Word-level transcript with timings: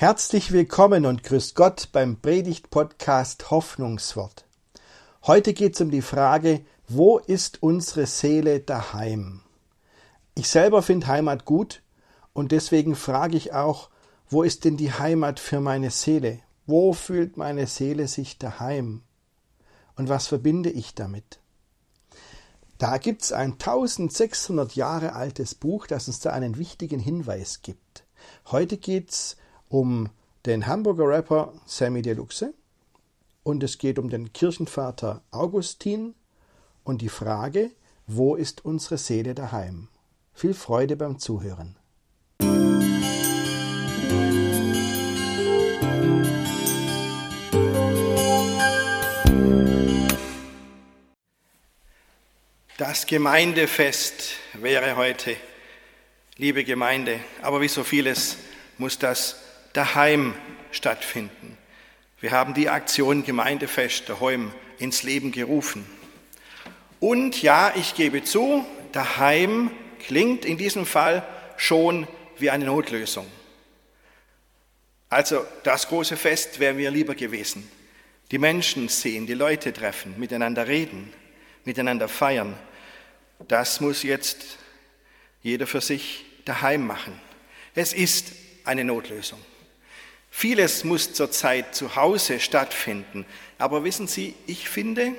Herzlich 0.00 0.50
willkommen 0.52 1.04
und 1.04 1.24
grüß 1.24 1.54
Gott 1.54 1.90
beim 1.92 2.16
Predigt-Podcast 2.16 3.50
Hoffnungswort. 3.50 4.46
Heute 5.26 5.52
geht 5.52 5.74
es 5.74 5.82
um 5.82 5.90
die 5.90 6.00
Frage, 6.00 6.64
wo 6.88 7.18
ist 7.18 7.62
unsere 7.62 8.06
Seele 8.06 8.60
daheim? 8.60 9.42
Ich 10.34 10.48
selber 10.48 10.80
finde 10.80 11.08
Heimat 11.08 11.44
gut 11.44 11.82
und 12.32 12.50
deswegen 12.50 12.96
frage 12.96 13.36
ich 13.36 13.52
auch, 13.52 13.90
wo 14.30 14.42
ist 14.42 14.64
denn 14.64 14.78
die 14.78 14.90
Heimat 14.90 15.38
für 15.38 15.60
meine 15.60 15.90
Seele? 15.90 16.40
Wo 16.64 16.94
fühlt 16.94 17.36
meine 17.36 17.66
Seele 17.66 18.08
sich 18.08 18.38
daheim? 18.38 19.02
Und 19.96 20.08
was 20.08 20.28
verbinde 20.28 20.70
ich 20.70 20.94
damit? 20.94 21.40
Da 22.78 22.96
gibt 22.96 23.20
es 23.20 23.32
ein 23.34 23.52
1600 23.52 24.76
Jahre 24.76 25.12
altes 25.12 25.54
Buch, 25.54 25.86
das 25.86 26.08
uns 26.08 26.20
da 26.20 26.30
einen 26.30 26.56
wichtigen 26.56 27.00
Hinweis 27.00 27.60
gibt. 27.60 28.06
Heute 28.46 28.78
geht 28.78 29.10
es 29.10 29.36
um 29.70 30.10
den 30.46 30.66
Hamburger 30.66 31.08
Rapper 31.08 31.52
Sammy 31.64 32.02
Deluxe 32.02 32.52
und 33.44 33.62
es 33.62 33.78
geht 33.78 33.98
um 33.98 34.10
den 34.10 34.32
Kirchenvater 34.32 35.22
Augustin 35.30 36.14
und 36.82 37.00
die 37.00 37.08
Frage, 37.08 37.70
wo 38.06 38.34
ist 38.34 38.64
unsere 38.64 38.98
Seele 38.98 39.34
daheim? 39.34 39.88
Viel 40.34 40.54
Freude 40.54 40.96
beim 40.96 41.18
Zuhören. 41.18 41.76
Das 52.76 53.06
Gemeindefest 53.06 54.32
wäre 54.54 54.96
heute, 54.96 55.36
liebe 56.38 56.64
Gemeinde, 56.64 57.20
aber 57.42 57.60
wie 57.60 57.68
so 57.68 57.84
vieles 57.84 58.36
muss 58.78 58.98
das 58.98 59.36
daheim 59.72 60.34
stattfinden. 60.72 61.56
Wir 62.20 62.32
haben 62.32 62.54
die 62.54 62.68
Aktion 62.68 63.24
Gemeindefest 63.24 64.08
daheim 64.08 64.52
ins 64.78 65.02
Leben 65.02 65.32
gerufen. 65.32 65.86
Und 67.00 67.40
ja, 67.42 67.72
ich 67.76 67.94
gebe 67.94 68.24
zu, 68.24 68.64
daheim 68.92 69.70
klingt 70.00 70.44
in 70.44 70.58
diesem 70.58 70.84
Fall 70.84 71.26
schon 71.56 72.06
wie 72.38 72.50
eine 72.50 72.66
Notlösung. 72.66 73.26
Also 75.08 75.44
das 75.64 75.88
große 75.88 76.16
Fest 76.16 76.60
wäre 76.60 76.74
mir 76.74 76.90
lieber 76.90 77.14
gewesen. 77.14 77.68
Die 78.30 78.38
Menschen 78.38 78.88
sehen, 78.88 79.26
die 79.26 79.34
Leute 79.34 79.72
treffen, 79.72 80.14
miteinander 80.18 80.68
reden, 80.68 81.12
miteinander 81.64 82.06
feiern. 82.08 82.56
Das 83.48 83.80
muss 83.80 84.02
jetzt 84.02 84.58
jeder 85.42 85.66
für 85.66 85.80
sich 85.80 86.24
daheim 86.44 86.86
machen. 86.86 87.18
Es 87.74 87.92
ist 87.92 88.32
eine 88.64 88.84
Notlösung. 88.84 89.40
Vieles 90.30 90.84
muss 90.84 91.12
zurzeit 91.12 91.74
zu 91.74 91.96
Hause 91.96 92.40
stattfinden. 92.40 93.26
Aber 93.58 93.84
wissen 93.84 94.06
Sie, 94.06 94.34
ich 94.46 94.68
finde, 94.68 95.12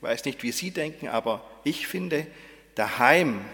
weiß 0.00 0.24
nicht, 0.24 0.42
wie 0.42 0.52
Sie 0.52 0.70
denken, 0.70 1.08
aber 1.08 1.48
ich 1.62 1.86
finde, 1.86 2.26
daheim 2.74 3.44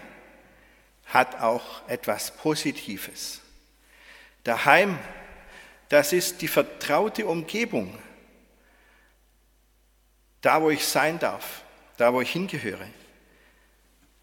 hat 1.05 1.41
auch 1.41 1.87
etwas 1.87 2.35
Positives. 2.35 3.41
Daheim, 4.43 4.97
das 5.89 6.13
ist 6.13 6.41
die 6.41 6.47
vertraute 6.47 7.27
Umgebung. 7.27 7.97
Da, 10.41 10.61
wo 10.61 10.69
ich 10.69 10.85
sein 10.85 11.19
darf, 11.19 11.61
da, 11.97 12.13
wo 12.13 12.21
ich 12.21 12.31
hingehöre. 12.31 12.87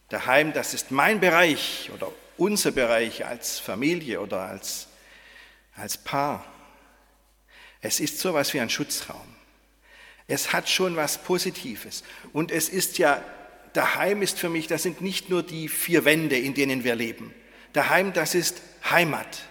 Daheim, 0.09 0.53
das 0.53 0.75
ist 0.75 0.91
mein 0.91 1.21
Bereich 1.21 1.91
oder 1.95 2.11
unser 2.37 2.73
Bereich 2.73 3.25
als 3.25 3.59
Familie 3.59 4.21
oder 4.21 4.41
als, 4.41 4.89
als 5.77 5.97
Paar. 5.97 6.45
Es 7.81 8.01
ist 8.01 8.19
so 8.19 8.31
etwas 8.31 8.53
wie 8.55 8.61
ein 8.61 8.71
Schutzraum. 8.71 9.27
Es 10.27 10.53
hat 10.53 10.69
schon 10.69 10.97
was 10.97 11.19
Positives. 11.19 12.05
Und 12.33 12.53
es 12.53 12.69
ist 12.69 12.99
ja, 12.99 13.25
daheim 13.73 14.23
ist 14.23 14.39
für 14.39 14.49
mich, 14.49 14.67
das 14.67 14.83
sind 14.83 15.01
nicht 15.01 15.29
nur 15.29 15.43
die 15.43 15.69
vier 15.69 16.05
Wände, 16.05 16.39
in 16.39 16.55
denen 16.55 16.85
wir 16.85 16.95
leben. 16.95 17.35
Daheim, 17.73 18.13
das 18.13 18.35
ist 18.35 18.61
Heimat. 18.89 19.43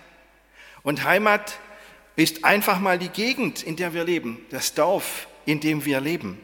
Und 0.83 1.03
Heimat 1.03 1.59
ist 2.15 2.45
einfach 2.45 2.79
mal 2.79 2.99
die 2.99 3.09
Gegend, 3.09 3.63
in 3.63 3.75
der 3.75 3.93
wir 3.93 4.03
leben, 4.03 4.45
das 4.49 4.73
Dorf, 4.73 5.27
in 5.45 5.59
dem 5.59 5.85
wir 5.85 6.01
leben. 6.01 6.39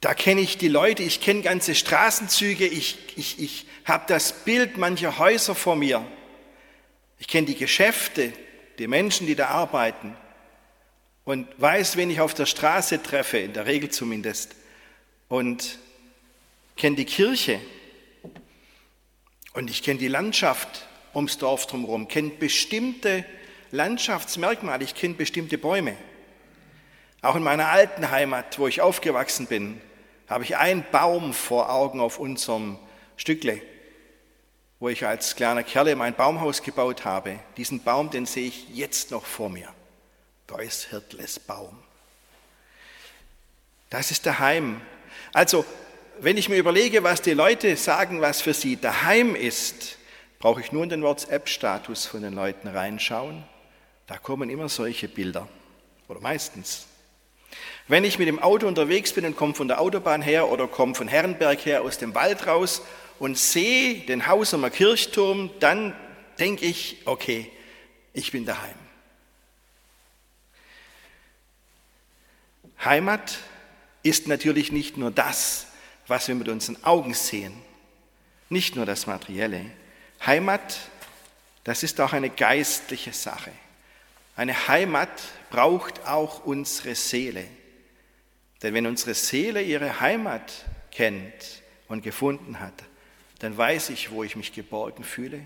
Da 0.00 0.14
kenne 0.14 0.42
ich 0.42 0.58
die 0.58 0.68
Leute, 0.68 1.02
ich 1.02 1.20
kenne 1.20 1.40
ganze 1.40 1.74
Straßenzüge, 1.74 2.66
ich, 2.66 2.98
ich, 3.16 3.40
ich 3.40 3.66
habe 3.84 4.04
das 4.06 4.44
Bild 4.44 4.76
mancher 4.76 5.18
Häuser 5.18 5.54
vor 5.54 5.76
mir. 5.76 6.04
Ich 7.18 7.26
kenne 7.26 7.46
die 7.46 7.56
Geschäfte, 7.56 8.32
die 8.78 8.86
Menschen, 8.86 9.26
die 9.26 9.34
da 9.34 9.48
arbeiten 9.48 10.16
und 11.24 11.48
weiß, 11.60 11.96
wen 11.96 12.10
ich 12.10 12.20
auf 12.20 12.34
der 12.34 12.46
Straße 12.46 13.02
treffe, 13.02 13.38
in 13.38 13.52
der 13.52 13.66
Regel 13.66 13.90
zumindest, 13.90 14.54
und 15.28 15.78
kenne 16.76 16.96
die 16.96 17.04
Kirche 17.04 17.60
und 19.54 19.70
ich 19.70 19.82
kenne 19.82 19.98
die 19.98 20.08
Landschaft 20.08 20.86
ums 21.14 21.38
Dorf 21.38 21.66
drumherum, 21.66 22.08
kenne 22.08 22.30
bestimmte 22.30 23.24
Landschaftsmerkmale, 23.70 24.84
ich 24.84 24.94
kenne 24.94 25.14
bestimmte 25.14 25.58
Bäume. 25.58 25.96
Auch 27.22 27.36
in 27.36 27.42
meiner 27.42 27.68
alten 27.68 28.10
Heimat, 28.10 28.58
wo 28.58 28.68
ich 28.68 28.82
aufgewachsen 28.82 29.46
bin, 29.46 29.80
habe 30.28 30.44
ich 30.44 30.56
einen 30.56 30.84
Baum 30.90 31.32
vor 31.32 31.70
Augen 31.70 32.00
auf 32.00 32.18
unserem 32.18 32.78
Stückle 33.16 33.62
wo 34.80 34.88
ich 34.88 35.06
als 35.06 35.36
kleiner 35.36 35.62
Kerl 35.62 35.94
mein 35.96 36.14
Baumhaus 36.14 36.62
gebaut 36.62 37.04
habe. 37.04 37.38
Diesen 37.56 37.82
Baum, 37.82 38.10
den 38.10 38.26
sehe 38.26 38.48
ich 38.48 38.68
jetzt 38.70 39.10
noch 39.10 39.24
vor 39.24 39.48
mir. 39.48 39.68
Beuys 40.46 40.84
Hirtles 40.90 41.38
Baum. 41.38 41.76
Das 43.90 44.10
ist 44.10 44.26
daheim. 44.26 44.80
Also, 45.32 45.64
wenn 46.18 46.36
ich 46.36 46.48
mir 46.48 46.56
überlege, 46.56 47.02
was 47.02 47.22
die 47.22 47.32
Leute 47.32 47.76
sagen, 47.76 48.20
was 48.20 48.40
für 48.40 48.54
sie 48.54 48.76
daheim 48.76 49.34
ist, 49.34 49.98
brauche 50.38 50.60
ich 50.60 50.72
nur 50.72 50.82
in 50.82 50.90
den 50.90 51.02
WhatsApp-Status 51.02 52.06
von 52.06 52.22
den 52.22 52.34
Leuten 52.34 52.68
reinschauen. 52.68 53.44
Da 54.06 54.18
kommen 54.18 54.50
immer 54.50 54.68
solche 54.68 55.08
Bilder. 55.08 55.48
Oder 56.08 56.20
meistens. 56.20 56.86
Wenn 57.88 58.04
ich 58.04 58.18
mit 58.18 58.28
dem 58.28 58.38
Auto 58.38 58.66
unterwegs 58.66 59.12
bin 59.12 59.24
und 59.24 59.36
komme 59.36 59.54
von 59.54 59.68
der 59.68 59.80
Autobahn 59.80 60.22
her 60.22 60.48
oder 60.48 60.66
komme 60.66 60.94
von 60.94 61.08
Herrenberg 61.08 61.64
her 61.64 61.82
aus 61.82 61.98
dem 61.98 62.14
Wald 62.14 62.46
raus 62.46 62.82
und 63.18 63.38
sehe 63.38 64.00
den 64.00 64.26
Hausumer 64.26 64.70
Kirchturm, 64.70 65.50
dann 65.60 65.94
denke 66.38 66.64
ich, 66.66 66.98
okay, 67.04 67.50
ich 68.12 68.32
bin 68.32 68.44
daheim. 68.44 68.74
Heimat 72.84 73.38
ist 74.02 74.28
natürlich 74.28 74.72
nicht 74.72 74.96
nur 74.96 75.10
das, 75.10 75.68
was 76.06 76.28
wir 76.28 76.34
mit 76.34 76.48
unseren 76.48 76.82
Augen 76.84 77.14
sehen, 77.14 77.54
nicht 78.50 78.76
nur 78.76 78.84
das 78.84 79.06
Materielle. 79.06 79.64
Heimat, 80.24 80.78
das 81.64 81.82
ist 81.82 82.00
auch 82.00 82.12
eine 82.12 82.30
geistliche 82.30 83.12
Sache. 83.12 83.52
Eine 84.36 84.68
Heimat 84.68 85.10
braucht 85.50 86.06
auch 86.06 86.44
unsere 86.44 86.94
Seele. 86.94 87.46
Denn 88.62 88.74
wenn 88.74 88.86
unsere 88.86 89.14
Seele 89.14 89.62
ihre 89.62 90.00
Heimat 90.00 90.52
kennt 90.90 91.62
und 91.88 92.02
gefunden 92.02 92.60
hat, 92.60 92.74
dann 93.44 93.56
weiß 93.56 93.90
ich, 93.90 94.10
wo 94.10 94.24
ich 94.24 94.36
mich 94.36 94.52
geborgen 94.54 95.04
fühle. 95.04 95.40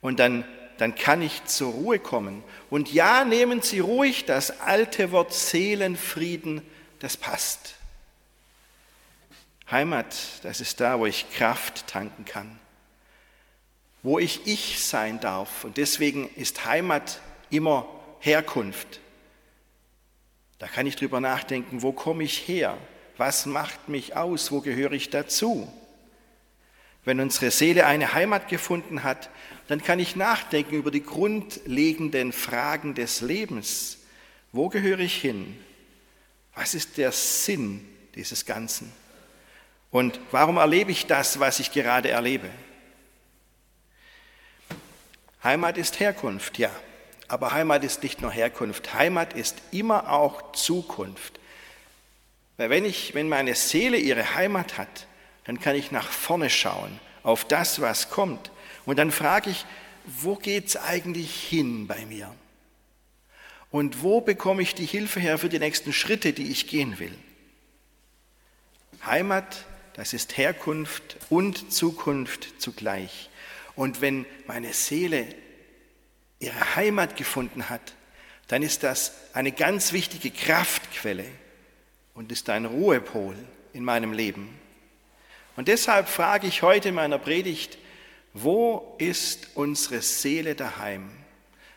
Und 0.00 0.20
dann, 0.20 0.44
dann 0.78 0.94
kann 0.94 1.20
ich 1.20 1.44
zur 1.44 1.72
Ruhe 1.72 1.98
kommen. 1.98 2.44
Und 2.70 2.92
ja, 2.92 3.24
nehmen 3.24 3.60
Sie 3.60 3.80
ruhig 3.80 4.24
das 4.24 4.60
alte 4.60 5.10
Wort 5.10 5.34
Seelenfrieden, 5.34 6.62
das 7.00 7.16
passt. 7.16 7.74
Heimat, 9.68 10.14
das 10.44 10.60
ist 10.60 10.80
da, 10.80 11.00
wo 11.00 11.06
ich 11.06 11.30
Kraft 11.32 11.88
tanken 11.88 12.24
kann, 12.24 12.58
wo 14.02 14.18
ich 14.18 14.46
ich 14.46 14.84
sein 14.84 15.18
darf. 15.18 15.64
Und 15.64 15.78
deswegen 15.78 16.28
ist 16.36 16.66
Heimat 16.66 17.20
immer 17.50 17.88
Herkunft. 18.20 19.00
Da 20.60 20.68
kann 20.68 20.86
ich 20.86 20.94
drüber 20.94 21.20
nachdenken, 21.20 21.82
wo 21.82 21.90
komme 21.90 22.22
ich 22.22 22.46
her? 22.46 22.78
Was 23.16 23.46
macht 23.46 23.88
mich 23.88 24.14
aus? 24.14 24.52
Wo 24.52 24.60
gehöre 24.60 24.92
ich 24.92 25.10
dazu? 25.10 25.72
Wenn 27.04 27.20
unsere 27.20 27.50
Seele 27.50 27.86
eine 27.86 28.14
Heimat 28.14 28.48
gefunden 28.48 29.02
hat, 29.02 29.28
dann 29.68 29.82
kann 29.82 29.98
ich 29.98 30.16
nachdenken 30.16 30.74
über 30.74 30.90
die 30.90 31.02
grundlegenden 31.02 32.32
Fragen 32.32 32.94
des 32.94 33.20
Lebens. 33.20 33.98
Wo 34.52 34.68
gehöre 34.68 35.00
ich 35.00 35.20
hin? 35.20 35.58
Was 36.54 36.74
ist 36.74 36.98
der 36.98 37.12
Sinn 37.12 37.88
dieses 38.14 38.44
Ganzen? 38.44 38.92
Und 39.90 40.20
warum 40.30 40.56
erlebe 40.58 40.92
ich 40.92 41.06
das, 41.06 41.40
was 41.40 41.60
ich 41.60 41.72
gerade 41.72 42.10
erlebe? 42.10 42.48
Heimat 45.42 45.76
ist 45.78 45.98
Herkunft, 45.98 46.58
ja. 46.58 46.70
Aber 47.26 47.52
Heimat 47.52 47.82
ist 47.82 48.02
nicht 48.02 48.20
nur 48.20 48.30
Herkunft. 48.30 48.94
Heimat 48.94 49.32
ist 49.32 49.56
immer 49.70 50.12
auch 50.12 50.52
Zukunft. 50.52 51.40
Weil 52.58 52.70
wenn, 52.70 52.84
ich, 52.84 53.14
wenn 53.14 53.28
meine 53.28 53.54
Seele 53.54 53.96
ihre 53.96 54.34
Heimat 54.34 54.78
hat, 54.78 55.06
dann 55.44 55.60
kann 55.60 55.76
ich 55.76 55.90
nach 55.90 56.10
vorne 56.10 56.50
schauen, 56.50 56.98
auf 57.22 57.44
das, 57.44 57.80
was 57.80 58.10
kommt. 58.10 58.50
Und 58.84 58.98
dann 58.98 59.10
frage 59.10 59.50
ich, 59.50 59.64
wo 60.06 60.36
geht 60.36 60.68
es 60.68 60.76
eigentlich 60.76 61.34
hin 61.34 61.86
bei 61.86 62.04
mir? 62.06 62.34
Und 63.70 64.02
wo 64.02 64.20
bekomme 64.20 64.62
ich 64.62 64.74
die 64.74 64.86
Hilfe 64.86 65.20
her 65.20 65.38
für 65.38 65.48
die 65.48 65.58
nächsten 65.58 65.92
Schritte, 65.92 66.32
die 66.32 66.50
ich 66.50 66.66
gehen 66.66 66.98
will? 66.98 67.16
Heimat, 69.04 69.64
das 69.94 70.12
ist 70.12 70.36
Herkunft 70.36 71.16
und 71.30 71.72
Zukunft 71.72 72.60
zugleich. 72.60 73.30
Und 73.74 74.00
wenn 74.00 74.26
meine 74.46 74.72
Seele 74.72 75.26
ihre 76.38 76.76
Heimat 76.76 77.16
gefunden 77.16 77.70
hat, 77.70 77.94
dann 78.48 78.62
ist 78.62 78.82
das 78.82 79.12
eine 79.32 79.52
ganz 79.52 79.92
wichtige 79.92 80.30
Kraftquelle 80.30 81.26
und 82.14 82.30
ist 82.30 82.50
ein 82.50 82.66
Ruhepol 82.66 83.36
in 83.72 83.84
meinem 83.84 84.12
Leben. 84.12 84.61
Und 85.56 85.68
deshalb 85.68 86.08
frage 86.08 86.46
ich 86.46 86.62
heute 86.62 86.88
in 86.90 86.94
meiner 86.94 87.18
Predigt, 87.18 87.78
wo 88.34 88.94
ist 88.98 89.48
unsere 89.54 90.00
Seele 90.00 90.54
daheim? 90.54 91.10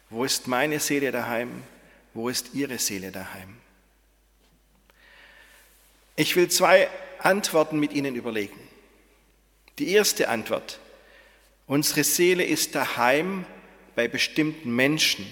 Wo 0.09 0.23
ist 0.23 0.47
meine 0.47 0.79
Seele 0.79 1.11
daheim? 1.11 1.63
Wo 2.13 2.29
ist 2.29 2.53
Ihre 2.53 2.77
Seele 2.77 3.11
daheim? 3.11 3.57
Ich 6.15 6.35
will 6.37 6.49
zwei 6.49 6.87
Antworten 7.19 7.79
mit 7.79 7.91
Ihnen 7.91 8.15
überlegen. 8.15 8.57
Die 9.79 9.91
erste 9.91 10.29
Antwort. 10.29 10.79
Unsere 11.67 12.05
Seele 12.05 12.45
ist 12.45 12.75
daheim 12.75 13.45
bei 13.95 14.07
bestimmten 14.07 14.73
Menschen. 14.73 15.29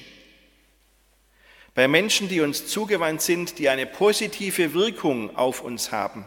Bei 1.76 1.88
Menschen, 1.88 2.28
die 2.28 2.42
uns 2.42 2.68
zugewandt 2.68 3.22
sind, 3.22 3.60
die 3.60 3.70
eine 3.70 3.86
positive 3.86 4.74
Wirkung 4.74 5.36
auf 5.38 5.62
uns 5.62 5.94
haben. 5.94 6.26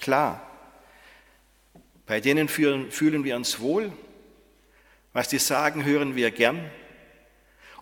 Klar. 0.00 0.47
Bei 2.08 2.20
denen 2.20 2.48
fühlen 2.48 3.22
wir 3.24 3.36
uns 3.36 3.60
wohl. 3.60 3.92
Was 5.12 5.28
die 5.28 5.38
sagen, 5.38 5.84
hören 5.84 6.16
wir 6.16 6.30
gern. 6.30 6.70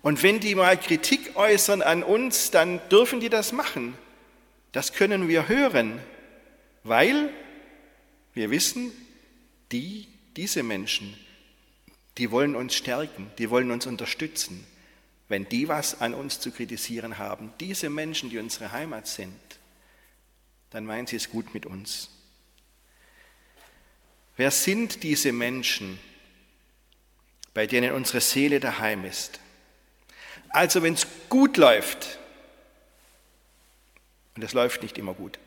Und 0.02 0.22
wenn 0.22 0.40
die 0.40 0.56
mal 0.56 0.76
Kritik 0.76 1.36
äußern 1.36 1.80
an 1.80 2.02
uns, 2.02 2.50
dann 2.50 2.80
dürfen 2.90 3.20
die 3.20 3.28
das 3.28 3.52
machen. 3.52 3.96
Das 4.72 4.92
können 4.92 5.28
wir 5.28 5.48
hören, 5.48 6.00
weil 6.82 7.30
wir 8.34 8.50
wissen, 8.50 8.90
die, 9.70 10.08
diese 10.36 10.64
Menschen, 10.64 11.16
die 12.18 12.30
wollen 12.30 12.56
uns 12.56 12.74
stärken, 12.74 13.30
die 13.38 13.48
wollen 13.48 13.70
uns 13.70 13.86
unterstützen. 13.86 14.66
Wenn 15.28 15.48
die 15.48 15.68
was 15.68 16.00
an 16.00 16.14
uns 16.14 16.40
zu 16.40 16.50
kritisieren 16.50 17.18
haben, 17.18 17.52
diese 17.60 17.90
Menschen, 17.90 18.30
die 18.30 18.38
unsere 18.38 18.72
Heimat 18.72 19.06
sind, 19.06 19.38
dann 20.70 20.84
meinen 20.84 21.06
sie 21.06 21.16
es 21.16 21.30
gut 21.30 21.54
mit 21.54 21.64
uns. 21.64 22.15
Wer 24.36 24.50
sind 24.50 25.02
diese 25.02 25.32
Menschen, 25.32 25.98
bei 27.54 27.66
denen 27.66 27.92
unsere 27.92 28.20
Seele 28.20 28.60
daheim 28.60 29.04
ist? 29.04 29.40
Also 30.50 30.82
wenn 30.82 30.94
es 30.94 31.06
gut 31.28 31.56
läuft, 31.56 32.18
und 34.34 34.42
es 34.42 34.52
läuft 34.52 34.82
nicht 34.82 34.98
immer 34.98 35.14
gut, 35.14 35.38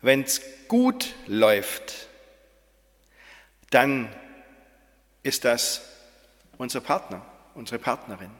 wenn 0.00 0.22
es 0.22 0.40
gut 0.68 1.14
läuft, 1.26 2.08
dann 3.70 4.14
ist 5.22 5.44
das 5.44 5.82
unser 6.58 6.80
Partner, 6.80 7.24
unsere 7.54 7.78
Partnerin, 7.78 8.30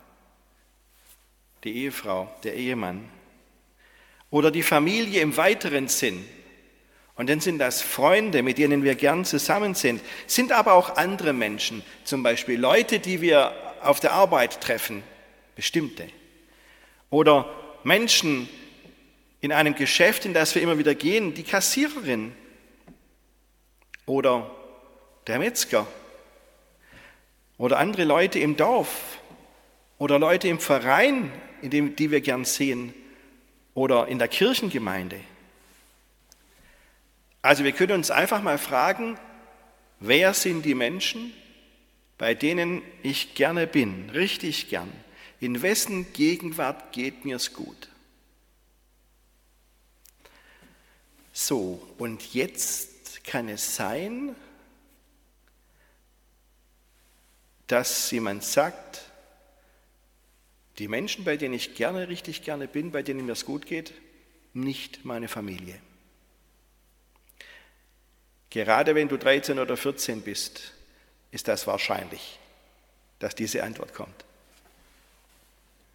die 1.64 1.76
Ehefrau, 1.84 2.32
der 2.42 2.54
Ehemann 2.54 3.08
oder 4.30 4.50
die 4.50 4.62
Familie 4.62 5.20
im 5.20 5.36
weiteren 5.36 5.88
Sinn. 5.88 6.24
Und 7.14 7.29
dann 7.29 7.41
sind 7.41 7.59
das 7.59 7.82
Freunde, 7.82 8.43
mit 8.43 8.59
denen 8.59 8.85
wir 8.85 8.94
gern 8.94 9.25
zusammen 9.25 9.75
sind, 9.75 10.00
sind 10.26 10.53
aber 10.53 10.73
auch 10.73 10.97
andere 10.97 11.32
Menschen, 11.32 11.82
zum 12.05 12.23
Beispiel 12.23 12.59
Leute, 12.59 12.99
die 12.99 13.20
wir 13.20 13.53
auf 13.82 14.00
der 14.00 14.12
Arbeit 14.12 14.61
treffen, 14.61 15.03
bestimmte. 15.55 16.09
Oder 17.11 17.49
Menschen 17.85 18.49
in 19.41 19.53
einem 19.53 19.75
Geschäft, 19.75 20.25
in 20.25 20.35
das 20.35 20.55
wir 20.55 20.62
immer 20.62 20.79
wieder 20.79 20.94
gehen, 20.94 21.35
die 21.35 21.43
Kassiererin. 21.43 22.32
Oder 24.06 24.50
der 25.26 25.38
Metzger. 25.38 25.87
Oder 27.59 27.79
andere 27.79 28.05
Leute 28.05 28.38
im 28.38 28.56
Dorf. 28.56 29.19
Oder 29.99 30.19
Leute 30.19 30.49
im 30.49 30.59
Verein, 30.59 31.31
in 31.61 31.70
dem, 31.70 31.97
die 31.97 32.11
wir 32.11 32.20
gern 32.20 32.44
sehen. 32.44 32.94
Oder 33.75 34.09
in 34.09 34.19
der 34.19 34.29
Kirchengemeinde. 34.29 35.20
Also 37.42 37.64
wir 37.64 37.72
können 37.72 37.92
uns 37.92 38.12
einfach 38.12 38.40
mal 38.40 38.56
fragen, 38.56 39.18
wer 39.98 40.32
sind 40.32 40.64
die 40.64 40.76
Menschen, 40.76 41.32
bei 42.16 42.34
denen 42.34 42.82
ich 43.02 43.34
gerne 43.34 43.66
bin, 43.66 44.10
richtig 44.10 44.68
gern? 44.68 44.92
In 45.40 45.60
wessen 45.60 46.12
Gegenwart 46.12 46.92
geht 46.92 47.24
mir's 47.24 47.52
gut? 47.52 47.88
So, 51.32 51.82
und 51.98 52.32
jetzt 52.32 53.24
kann 53.24 53.48
es 53.48 53.74
sein, 53.74 54.36
dass 57.66 58.10
jemand 58.12 58.44
sagt, 58.44 59.02
die 60.78 60.88
Menschen, 60.88 61.24
bei 61.24 61.36
denen 61.36 61.54
ich 61.54 61.74
gerne, 61.74 62.08
richtig 62.08 62.42
gerne 62.42 62.68
bin, 62.68 62.92
bei 62.92 63.02
denen 63.02 63.26
mir 63.26 63.32
es 63.32 63.44
gut 63.44 63.66
geht, 63.66 63.94
nicht 64.52 65.04
meine 65.04 65.26
Familie. 65.26 65.80
Gerade 68.52 68.94
wenn 68.94 69.08
du 69.08 69.16
13 69.16 69.58
oder 69.58 69.78
14 69.78 70.20
bist, 70.20 70.75
ist 71.31 71.49
das 71.49 71.66
wahrscheinlich, 71.66 72.38
dass 73.19 73.34
diese 73.34 73.64
Antwort 73.64 73.94
kommt. 73.94 74.26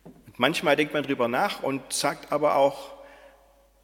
Und 0.03 0.39
manchmal 0.39 0.75
denkt 0.75 0.91
man 0.91 1.03
darüber 1.03 1.27
nach 1.27 1.61
und 1.61 1.93
sagt 1.93 2.31
aber 2.31 2.55
auch, 2.55 2.95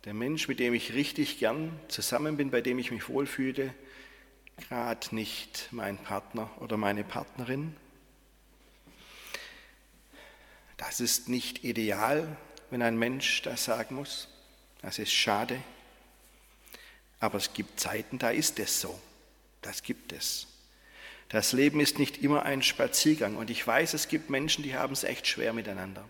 der 0.06 0.16
Mensch, 0.16 0.48
mit 0.48 0.60
dem 0.60 0.74
ich 0.74 0.96
richtig 0.96 1.38
gern 1.38 1.80
zusammen 1.88 2.36
bin, 2.36 2.50
bei 2.50 2.62
dem 2.62 2.80
ich 2.80 2.90
mich 2.90 3.08
wohlfühle, 3.10 3.75
gerade 4.58 5.14
nicht 5.14 5.68
mein 5.70 6.00
Partner 6.00 6.50
oder 6.60 6.75
meine 6.75 7.04
Partnerin. 7.04 7.75
Das 10.78 11.00
ist 11.00 11.30
nicht 11.30 11.64
ideal, 11.64 12.38
wenn 12.72 12.81
ein 12.81 12.98
Mensch 12.98 13.44
das 13.44 13.66
sagen 13.66 13.94
muss. 13.94 14.30
Das 14.81 14.98
ist 14.98 15.14
schade. 15.14 15.62
Aber 17.24 17.38
es 17.38 17.53
gibt 17.53 17.80
Zeiten, 17.80 18.20
da 18.20 18.32
ist 18.32 18.60
es 18.60 18.82
so. 18.82 19.00
Das 19.62 19.82
gibt 19.82 20.12
es. 20.12 20.46
Das 21.30 21.53
Leben 21.53 21.80
ist 21.80 21.98
nicht 21.98 22.22
immer 22.22 22.44
ein 22.44 22.62
Spaziergang. 22.62 23.38
Und 23.38 23.50
ich 23.50 23.65
weiß, 23.65 23.94
es 23.94 24.10
gibt 24.10 24.30
Menschen, 24.30 24.62
die 24.62 24.75
haben 24.75 24.92
es 24.92 25.06
echt 25.06 25.25
schwer 25.25 25.53
miteinander. 25.53 26.03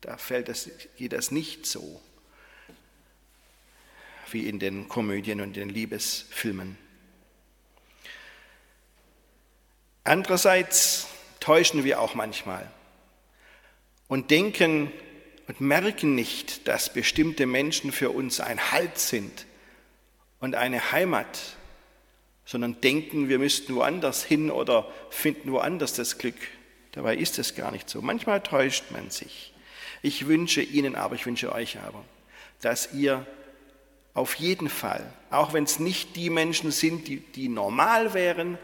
Da 0.00 0.16
fällt 0.16 0.48
es, 0.48 0.70
geht 0.96 1.12
das 1.12 1.30
nicht 1.30 1.66
so 1.66 2.00
wie 4.30 4.48
in 4.48 4.58
den 4.58 4.88
Komödien 4.88 5.42
und 5.42 5.56
den 5.56 5.68
Liebesfilmen. 5.68 6.78
Andererseits 10.04 11.06
täuschen 11.38 11.84
wir 11.84 12.00
auch 12.00 12.14
manchmal 12.14 12.72
und 14.08 14.30
denken 14.30 14.90
und 15.48 15.60
merken 15.60 16.14
nicht, 16.14 16.66
dass 16.66 16.94
bestimmte 16.94 17.44
Menschen 17.44 17.92
für 17.92 18.08
uns 18.08 18.40
ein 18.40 18.72
Halt 18.72 18.98
sind 18.98 19.45
und 20.40 20.54
eine 20.54 20.92
Heimat, 20.92 21.56
sondern 22.44 22.80
denken, 22.80 23.28
wir 23.28 23.38
müssten 23.38 23.74
woanders 23.74 24.22
hin 24.24 24.50
oder 24.50 24.90
finden 25.10 25.52
woanders 25.52 25.94
das 25.94 26.18
Glück. 26.18 26.36
Dabei 26.92 27.16
ist 27.16 27.38
es 27.38 27.54
gar 27.54 27.72
nicht 27.72 27.90
so. 27.90 28.00
Manchmal 28.00 28.40
täuscht 28.40 28.84
man 28.90 29.10
sich. 29.10 29.52
Ich 30.02 30.26
wünsche 30.26 30.62
Ihnen 30.62 30.94
aber, 30.94 31.14
ich 31.14 31.26
wünsche 31.26 31.52
euch 31.52 31.78
aber, 31.78 32.04
dass 32.60 32.92
ihr 32.92 33.26
auf 34.14 34.34
jeden 34.36 34.70
Fall, 34.70 35.12
auch 35.30 35.52
wenn 35.52 35.64
es 35.64 35.78
nicht 35.78 36.16
die 36.16 36.30
Menschen 36.30 36.70
sind, 36.70 37.06
die, 37.08 37.18
die 37.18 37.48
normal 37.48 38.14
wären, 38.14 38.56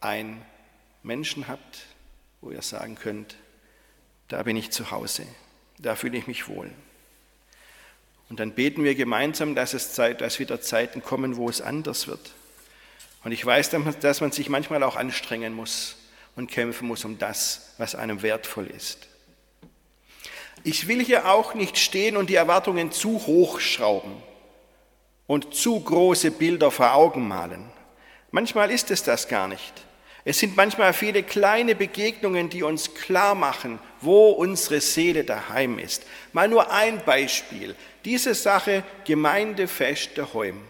ein 0.00 0.44
Menschen 1.02 1.48
habt, 1.48 1.86
wo 2.40 2.50
ihr 2.50 2.62
sagen 2.62 2.94
könnt, 2.94 3.36
da 4.28 4.42
bin 4.44 4.56
ich 4.56 4.70
zu 4.70 4.90
Hause, 4.90 5.26
da 5.78 5.96
fühle 5.96 6.16
ich 6.16 6.26
mich 6.26 6.48
wohl. 6.48 6.70
Und 8.32 8.40
dann 8.40 8.52
beten 8.52 8.82
wir 8.82 8.94
gemeinsam, 8.94 9.54
dass, 9.54 9.74
es 9.74 9.92
Zeit, 9.92 10.22
dass 10.22 10.38
wieder 10.38 10.58
Zeiten 10.58 11.02
kommen, 11.02 11.36
wo 11.36 11.50
es 11.50 11.60
anders 11.60 12.06
wird. 12.08 12.30
Und 13.24 13.32
ich 13.32 13.44
weiß, 13.44 13.68
dass 14.00 14.22
man 14.22 14.32
sich 14.32 14.48
manchmal 14.48 14.82
auch 14.84 14.96
anstrengen 14.96 15.52
muss 15.52 15.96
und 16.34 16.50
kämpfen 16.50 16.88
muss 16.88 17.04
um 17.04 17.18
das, 17.18 17.74
was 17.76 17.94
einem 17.94 18.22
wertvoll 18.22 18.68
ist. 18.68 19.06
Ich 20.64 20.88
will 20.88 21.04
hier 21.04 21.30
auch 21.30 21.52
nicht 21.52 21.76
stehen 21.76 22.16
und 22.16 22.30
die 22.30 22.36
Erwartungen 22.36 22.90
zu 22.90 23.26
hoch 23.26 23.60
schrauben 23.60 24.14
und 25.26 25.54
zu 25.54 25.78
große 25.78 26.30
Bilder 26.30 26.70
vor 26.70 26.94
Augen 26.94 27.28
malen. 27.28 27.70
Manchmal 28.30 28.70
ist 28.70 28.90
es 28.90 29.02
das 29.02 29.28
gar 29.28 29.46
nicht. 29.46 29.74
Es 30.24 30.38
sind 30.38 30.56
manchmal 30.56 30.92
viele 30.92 31.24
kleine 31.24 31.74
Begegnungen, 31.74 32.48
die 32.48 32.62
uns 32.62 32.94
klar 32.94 33.34
machen, 33.34 33.80
wo 34.00 34.30
unsere 34.30 34.80
Seele 34.80 35.24
daheim 35.24 35.78
ist. 35.78 36.06
Mal 36.32 36.48
nur 36.48 36.70
ein 36.70 37.04
Beispiel. 37.04 37.74
Diese 38.04 38.34
Sache 38.34 38.84
Gemeindefest 39.04 40.16
der 40.16 40.32
Heum. 40.32 40.62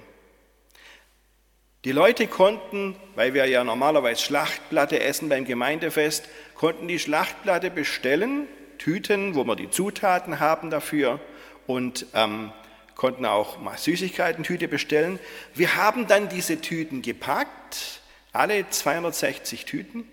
Die 1.85 1.93
Leute 1.93 2.29
konnten, 2.29 2.97
weil 3.17 3.35
wir 3.35 3.45
ja 3.47 3.65
normalerweise 3.65 4.23
Schlachtplatte 4.23 5.01
essen 5.01 5.29
beim 5.29 5.45
Gemeindefest, 5.45 6.25
konnten 6.55 6.87
die 6.87 7.01
Schlachtplatte 7.01 7.71
bestellen, 7.71 8.47
Tüten, 8.79 9.35
wo 9.35 9.45
wir 9.45 9.57
die 9.57 9.69
Zutaten 9.69 10.41
haben 10.41 10.71
dafür 10.71 11.21
und 11.67 12.07
ähm, 12.15 12.53
konnten 12.95 13.27
auch 13.27 13.61
mal 13.61 13.77
Süßigkeiten-Tüte 13.77 14.69
bestellen. 14.69 15.19
Wir 15.55 15.77
haben 15.77 16.07
dann 16.07 16.29
diese 16.29 16.61
Tüten 16.61 17.03
gepackt, 17.03 18.02
alle 18.33 18.69
260 18.69 19.65
Tüten. 19.65 20.05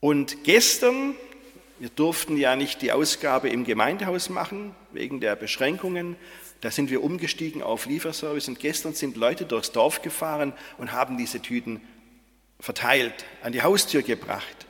Und 0.00 0.44
gestern, 0.44 1.14
wir 1.78 1.88
durften 1.90 2.36
ja 2.36 2.54
nicht 2.56 2.82
die 2.82 2.92
Ausgabe 2.92 3.48
im 3.48 3.64
Gemeindehaus 3.64 4.28
machen, 4.28 4.74
wegen 4.92 5.20
der 5.20 5.36
Beschränkungen, 5.36 6.16
da 6.60 6.70
sind 6.70 6.90
wir 6.90 7.04
umgestiegen 7.04 7.62
auf 7.62 7.86
Lieferservice 7.86 8.48
und 8.48 8.58
gestern 8.58 8.92
sind 8.92 9.16
Leute 9.16 9.44
durchs 9.44 9.70
Dorf 9.70 10.02
gefahren 10.02 10.52
und 10.76 10.92
haben 10.92 11.16
diese 11.16 11.40
Tüten 11.40 11.80
verteilt, 12.58 13.24
an 13.42 13.52
die 13.52 13.62
Haustür 13.62 14.02
gebracht. 14.02 14.66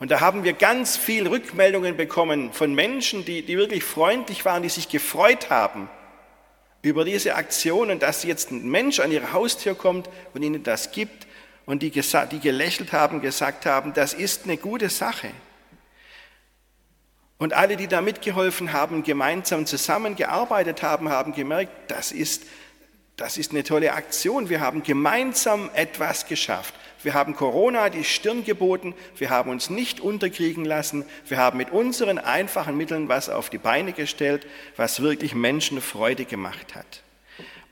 Und 0.00 0.10
da 0.10 0.20
haben 0.20 0.42
wir 0.42 0.52
ganz 0.52 0.96
viele 0.96 1.30
Rückmeldungen 1.30 1.96
bekommen 1.96 2.52
von 2.52 2.74
Menschen, 2.74 3.24
die, 3.24 3.42
die 3.42 3.56
wirklich 3.56 3.84
freundlich 3.84 4.44
waren, 4.44 4.64
die 4.64 4.68
sich 4.68 4.88
gefreut 4.88 5.50
haben 5.50 5.88
über 6.84 7.04
diese 7.06 7.34
Aktion 7.34 7.90
und 7.90 8.02
dass 8.02 8.24
jetzt 8.24 8.50
ein 8.50 8.68
Mensch 8.68 9.00
an 9.00 9.10
ihre 9.10 9.32
Haustür 9.32 9.74
kommt 9.74 10.10
und 10.34 10.42
ihnen 10.42 10.62
das 10.62 10.92
gibt 10.92 11.26
und 11.64 11.82
die, 11.82 11.90
die 11.90 12.40
gelächelt 12.40 12.92
haben, 12.92 13.22
gesagt 13.22 13.64
haben, 13.64 13.94
das 13.94 14.12
ist 14.12 14.44
eine 14.44 14.58
gute 14.58 14.90
Sache. 14.90 15.30
Und 17.38 17.54
alle, 17.54 17.76
die 17.76 17.88
da 17.88 18.02
mitgeholfen 18.02 18.74
haben, 18.74 19.02
gemeinsam 19.02 19.64
zusammengearbeitet 19.64 20.82
haben, 20.82 21.08
haben 21.08 21.32
gemerkt, 21.32 21.90
das 21.90 22.12
ist, 22.12 22.42
das 23.16 23.38
ist 23.38 23.52
eine 23.52 23.64
tolle 23.64 23.94
Aktion. 23.94 24.50
Wir 24.50 24.60
haben 24.60 24.82
gemeinsam 24.82 25.70
etwas 25.72 26.26
geschafft. 26.26 26.74
Wir 27.04 27.14
haben 27.14 27.36
Corona 27.36 27.90
die 27.90 28.02
Stirn 28.02 28.44
geboten. 28.44 28.94
Wir 29.16 29.30
haben 29.30 29.50
uns 29.50 29.70
nicht 29.70 30.00
unterkriegen 30.00 30.64
lassen. 30.64 31.04
Wir 31.28 31.36
haben 31.36 31.58
mit 31.58 31.70
unseren 31.70 32.18
einfachen 32.18 32.76
Mitteln 32.76 33.08
was 33.08 33.28
auf 33.28 33.50
die 33.50 33.58
Beine 33.58 33.92
gestellt, 33.92 34.46
was 34.76 35.00
wirklich 35.00 35.34
Menschen 35.34 35.80
Freude 35.80 36.24
gemacht 36.24 36.74
hat. 36.74 37.02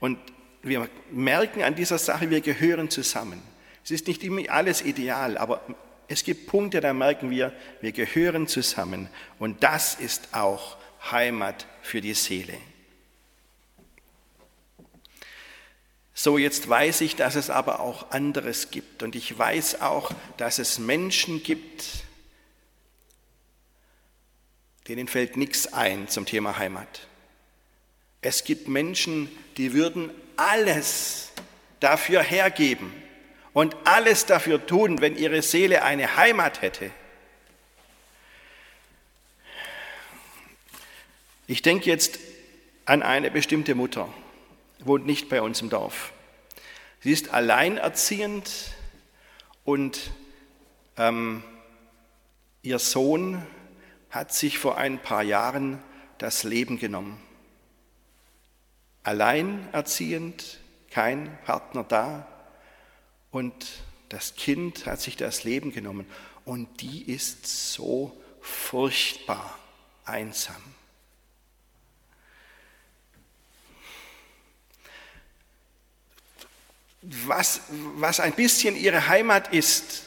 Und 0.01 0.19
wir 0.63 0.89
merken 1.11 1.63
an 1.63 1.75
dieser 1.75 1.99
Sache, 1.99 2.31
wir 2.31 2.41
gehören 2.41 2.91
zusammen. 2.91 3.43
Es 3.85 3.91
ist 3.91 4.07
nicht 4.07 4.23
immer 4.23 4.43
alles 4.49 4.83
ideal, 4.83 5.39
aber 5.39 5.63
es 6.09 6.25
gibt 6.25 6.47
Punkte, 6.47 6.81
da 6.81 6.93
merken 6.93 7.31
wir, 7.31 7.53
wir 7.81 7.93
gehören 7.93 8.47
zusammen. 8.47 9.09
Und 9.39 9.63
das 9.63 9.95
ist 9.95 10.29
auch 10.33 10.77
Heimat 11.11 11.67
für 11.81 12.01
die 12.01 12.15
Seele. 12.15 12.55
So, 16.15 16.39
jetzt 16.39 16.69
weiß 16.69 17.01
ich, 17.01 17.17
dass 17.17 17.35
es 17.35 17.51
aber 17.51 17.81
auch 17.81 18.11
anderes 18.11 18.71
gibt. 18.71 19.03
Und 19.03 19.17
ich 19.17 19.39
weiß 19.39 19.81
auch, 19.81 20.13
dass 20.37 20.59
es 20.59 20.79
Menschen 20.79 21.43
gibt, 21.43 21.85
denen 24.89 25.09
fällt 25.09 25.37
nichts 25.37 25.73
ein 25.73 26.09
zum 26.09 26.27
Thema 26.27 26.59
Heimat. 26.59 27.07
Es 28.21 28.45
gibt 28.45 28.69
Menschen, 28.69 29.31
die 29.57 29.73
würden 29.73 30.11
alles 30.37 31.31
dafür 31.81 32.23
hergeben, 32.23 32.93
und 33.53 33.77
alles 33.85 34.27
dafür 34.27 34.65
tun, 34.67 35.01
wenn 35.01 35.17
ihre 35.17 35.43
Seele 35.43 35.83
eine 35.83 36.17
Heimat 36.17 36.63
hätte. 36.63 36.91
Ich 41.47 41.61
denke 41.63 41.91
jetzt 41.91 42.19
an 42.87 43.03
eine 43.03 43.31
bestimmte 43.31 43.75
Mutter, 43.75 44.13
wohnt 44.87 45.07
nicht 45.07 45.29
bei 45.29 45.43
uns 45.43 45.61
im 45.61 45.71
Dorf. 45.71 46.13
Sie 47.01 47.11
ist 47.11 47.33
alleinerziehend 47.33 48.73
und 49.65 50.13
ähm, 50.97 51.43
ihr 52.63 52.79
Sohn 52.79 53.45
hat 54.11 54.33
sich 54.33 54.59
vor 54.59 54.77
ein 54.77 54.99
paar 54.99 55.23
Jahren 55.23 55.83
das 56.19 56.45
Leben 56.45 56.79
genommen. 56.79 57.21
Alleinerziehend, 59.03 60.61
kein 60.91 61.37
Partner 61.45 61.83
da, 61.83 62.29
und 63.33 63.67
das 64.11 64.37
Kind 64.37 64.87
hat 64.87 65.01
sich 65.01 65.17
das 65.17 65.43
Leben 65.43 65.73
genommen 65.73 66.07
und 66.45 66.83
die 66.83 67.11
ist 67.11 67.73
so 67.73 68.15
furchtbar 68.43 69.59
einsam. 70.05 70.63
Was, 77.03 77.63
was 77.97 78.21
ein 78.21 78.33
bisschen 78.33 78.77
ihre 78.77 79.09
Heimat 79.09 79.53
ist, 79.53 80.05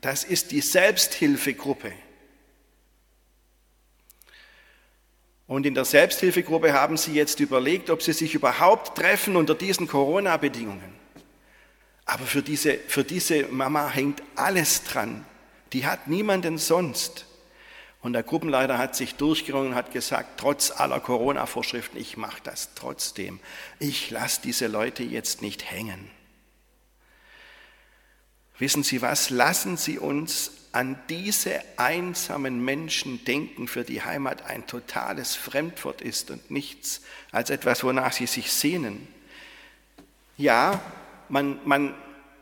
das 0.00 0.24
ist 0.24 0.50
die 0.50 0.60
Selbsthilfegruppe. 0.60 1.92
Und 5.46 5.66
in 5.66 5.74
der 5.74 5.84
Selbsthilfegruppe 5.84 6.72
haben 6.72 6.96
sie 6.96 7.12
jetzt 7.12 7.40
überlegt, 7.40 7.90
ob 7.90 8.02
sie 8.02 8.12
sich 8.12 8.34
überhaupt 8.34 8.98
treffen 8.98 9.36
unter 9.36 9.54
diesen 9.54 9.86
Corona-Bedingungen. 9.86 10.94
Aber 12.06 12.24
für 12.24 12.42
diese, 12.42 12.74
für 12.74 13.04
diese 13.04 13.44
Mama 13.44 13.88
hängt 13.88 14.22
alles 14.36 14.84
dran. 14.84 15.24
Die 15.72 15.86
hat 15.86 16.08
niemanden 16.08 16.58
sonst. 16.58 17.26
Und 18.00 18.12
der 18.12 18.22
Gruppenleiter 18.22 18.76
hat 18.76 18.94
sich 18.94 19.14
durchgerungen 19.14 19.70
und 19.70 19.74
hat 19.74 19.92
gesagt, 19.92 20.38
trotz 20.38 20.70
aller 20.70 21.00
Corona-Vorschriften, 21.00 21.96
ich 21.98 22.18
mache 22.18 22.42
das 22.44 22.74
trotzdem. 22.74 23.40
Ich 23.78 24.10
lasse 24.10 24.42
diese 24.42 24.66
Leute 24.66 25.02
jetzt 25.02 25.40
nicht 25.40 25.70
hängen. 25.70 26.10
Wissen 28.58 28.82
Sie 28.82 29.02
was? 29.02 29.30
Lassen 29.30 29.76
Sie 29.76 29.98
uns 29.98 30.52
an 30.74 30.98
diese 31.08 31.60
einsamen 31.76 32.64
Menschen 32.64 33.24
denken, 33.24 33.68
für 33.68 33.84
die 33.84 34.02
Heimat 34.02 34.46
ein 34.46 34.66
totales 34.66 35.36
Fremdwort 35.36 36.00
ist 36.00 36.32
und 36.32 36.50
nichts 36.50 37.00
als 37.30 37.50
etwas, 37.50 37.84
wonach 37.84 38.12
sie 38.12 38.26
sich 38.26 38.52
sehnen. 38.52 39.06
Ja, 40.36 40.82
man, 41.28 41.60
man, 41.64 41.94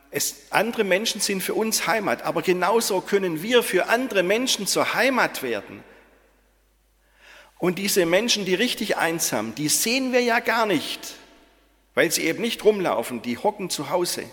es, 0.09 0.47
andere 0.49 0.83
Menschen 0.83 1.21
sind 1.21 1.43
für 1.43 1.53
uns 1.53 1.85
Heimat, 1.85 2.23
aber 2.23 2.41
genauso 2.41 3.01
können 3.01 3.43
wir 3.43 3.61
für 3.61 3.87
andere 3.89 4.23
Menschen 4.23 4.65
zur 4.65 4.95
Heimat 4.95 5.43
werden. 5.43 5.83
Und 7.59 7.77
diese 7.77 8.07
Menschen, 8.07 8.45
die 8.45 8.55
richtig 8.55 8.97
einsam, 8.97 9.53
die 9.53 9.69
sehen 9.69 10.11
wir 10.11 10.21
ja 10.21 10.39
gar 10.39 10.65
nicht, 10.65 11.15
weil 11.93 12.11
sie 12.11 12.23
eben 12.23 12.41
nicht 12.41 12.65
rumlaufen, 12.65 13.21
die 13.21 13.37
hocken 13.37 13.69
zu 13.69 13.91
Hause. 13.91 14.23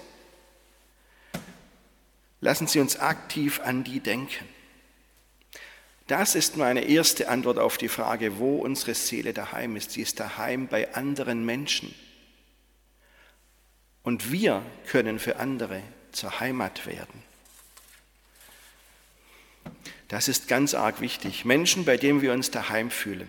Lassen 2.41 2.67
Sie 2.67 2.81
uns 2.81 2.99
aktiv 2.99 3.61
an 3.61 3.85
die 3.85 4.01
denken. 4.01 4.49
Das 6.07 6.35
ist 6.35 6.57
meine 6.57 6.81
erste 6.81 7.29
Antwort 7.29 7.59
auf 7.59 7.79
die 7.79 7.89
Frage, 7.89 8.39
wo 8.39 8.57
unsere 8.57 8.95
Seele 8.95 9.33
daheim 9.33 9.77
ist. 9.77 9.93
Sie 9.93 10.03
ist 10.03 10.19
daheim 10.19 10.67
bei 10.67 10.93
anderen 10.95 11.45
Menschen. 11.45 11.95
Und 14.03 14.33
wir 14.33 14.65
können 14.87 15.19
für 15.19 15.37
andere 15.37 15.83
zur 16.11 16.41
Heimat 16.41 16.87
werden. 16.87 17.23
Das 20.09 20.27
ist 20.27 20.49
ganz 20.49 20.75
arg 20.75 21.01
wichtig. 21.01 21.45
Menschen, 21.45 21.85
bei 21.85 21.97
denen 21.97 22.23
wir 22.23 22.33
uns 22.33 22.51
daheim 22.51 22.91
fühlen. 22.91 23.29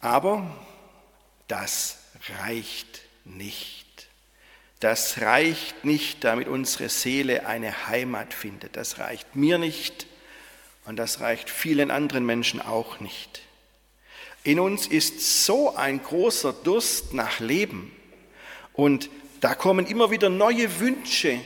Aber 0.00 0.54
das 1.48 1.98
reicht 2.40 3.00
nicht. 3.24 3.83
Das 4.80 5.20
reicht 5.20 5.84
nicht, 5.84 6.24
damit 6.24 6.48
unsere 6.48 6.88
Seele 6.88 7.46
eine 7.46 7.88
Heimat 7.88 8.34
findet. 8.34 8.76
Das 8.76 8.98
reicht 8.98 9.34
mir 9.36 9.58
nicht 9.58 10.06
und 10.84 10.96
das 10.96 11.20
reicht 11.20 11.48
vielen 11.48 11.90
anderen 11.90 12.26
Menschen 12.26 12.60
auch 12.60 13.00
nicht. 13.00 13.42
In 14.42 14.60
uns 14.60 14.86
ist 14.86 15.44
so 15.46 15.74
ein 15.74 16.02
großer 16.02 16.52
Durst 16.52 17.14
nach 17.14 17.40
Leben, 17.40 17.90
und 18.74 19.08
da 19.40 19.54
kommen 19.54 19.86
immer 19.86 20.10
wieder 20.10 20.28
neue 20.28 20.80
Wünsche, 20.80 21.40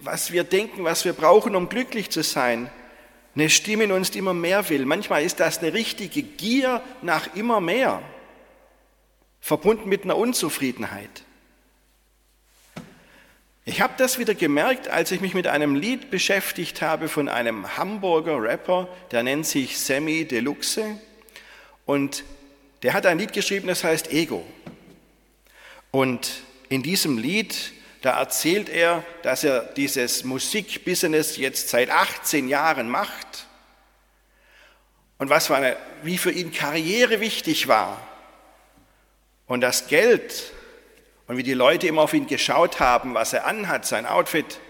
was 0.00 0.30
wir 0.30 0.44
denken, 0.44 0.84
was 0.84 1.04
wir 1.04 1.14
brauchen, 1.14 1.56
um 1.56 1.68
glücklich 1.68 2.10
zu 2.10 2.22
sein. 2.22 2.70
Eine 3.34 3.50
Stimme 3.50 3.84
in 3.84 3.92
uns, 3.92 4.10
die 4.10 4.18
immer 4.18 4.34
mehr 4.34 4.68
will. 4.68 4.84
Manchmal 4.84 5.24
ist 5.24 5.40
das 5.40 5.58
eine 5.58 5.72
richtige 5.72 6.22
Gier 6.22 6.82
nach 7.02 7.34
immer 7.34 7.60
mehr, 7.60 8.02
verbunden 9.40 9.88
mit 9.88 10.04
einer 10.04 10.16
Unzufriedenheit. 10.16 11.24
Ich 13.66 13.80
habe 13.80 13.94
das 13.96 14.18
wieder 14.18 14.34
gemerkt, 14.34 14.88
als 14.88 15.10
ich 15.10 15.22
mich 15.22 15.32
mit 15.32 15.46
einem 15.46 15.74
Lied 15.74 16.10
beschäftigt 16.10 16.82
habe 16.82 17.08
von 17.08 17.30
einem 17.30 17.78
Hamburger 17.78 18.42
Rapper, 18.42 18.88
der 19.10 19.22
nennt 19.22 19.46
sich 19.46 19.78
Sammy 19.78 20.26
Deluxe. 20.26 20.98
Und 21.86 22.24
der 22.82 22.92
hat 22.92 23.06
ein 23.06 23.18
Lied 23.18 23.32
geschrieben, 23.32 23.68
das 23.68 23.82
heißt 23.82 24.12
Ego. 24.12 24.44
Und 25.90 26.42
in 26.68 26.82
diesem 26.82 27.16
Lied, 27.16 27.72
da 28.02 28.18
erzählt 28.18 28.68
er, 28.68 29.02
dass 29.22 29.44
er 29.44 29.60
dieses 29.60 30.24
Musikbusiness 30.24 31.38
jetzt 31.38 31.70
seit 31.70 31.88
18 31.88 32.48
Jahren 32.48 32.90
macht 32.90 33.46
und 35.16 35.30
was 35.30 35.46
für 35.46 35.56
eine, 35.56 35.76
wie 36.02 36.18
für 36.18 36.32
ihn 36.32 36.52
Karriere 36.52 37.20
wichtig 37.20 37.66
war 37.66 38.06
und 39.46 39.62
das 39.62 39.86
Geld 39.86 40.52
Und 41.26 41.36
wie 41.36 41.42
die 41.42 41.54
Leute 41.54 41.86
immer 41.86 42.02
auf 42.02 42.12
ihn 42.12 42.26
geschaut 42.26 42.80
haben, 42.80 43.14
was 43.14 43.32
er 43.32 43.46
anhat, 43.46 43.86
sein 43.86 44.06
Outfit 44.06 44.60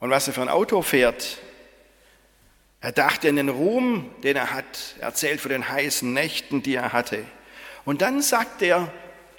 und 0.00 0.10
was 0.10 0.26
er 0.26 0.34
für 0.34 0.42
ein 0.42 0.48
Auto 0.48 0.82
fährt. 0.82 1.38
Er 2.80 2.92
dachte 2.92 3.28
an 3.28 3.36
den 3.36 3.48
Ruhm, 3.48 4.10
den 4.22 4.36
er 4.36 4.52
hat, 4.52 4.94
er 4.98 5.08
erzählt 5.08 5.40
von 5.40 5.50
den 5.50 5.68
heißen 5.68 6.12
Nächten, 6.12 6.62
die 6.62 6.74
er 6.74 6.92
hatte. 6.92 7.24
Und 7.84 8.02
dann 8.02 8.22
sagt 8.22 8.62
er 8.62 8.92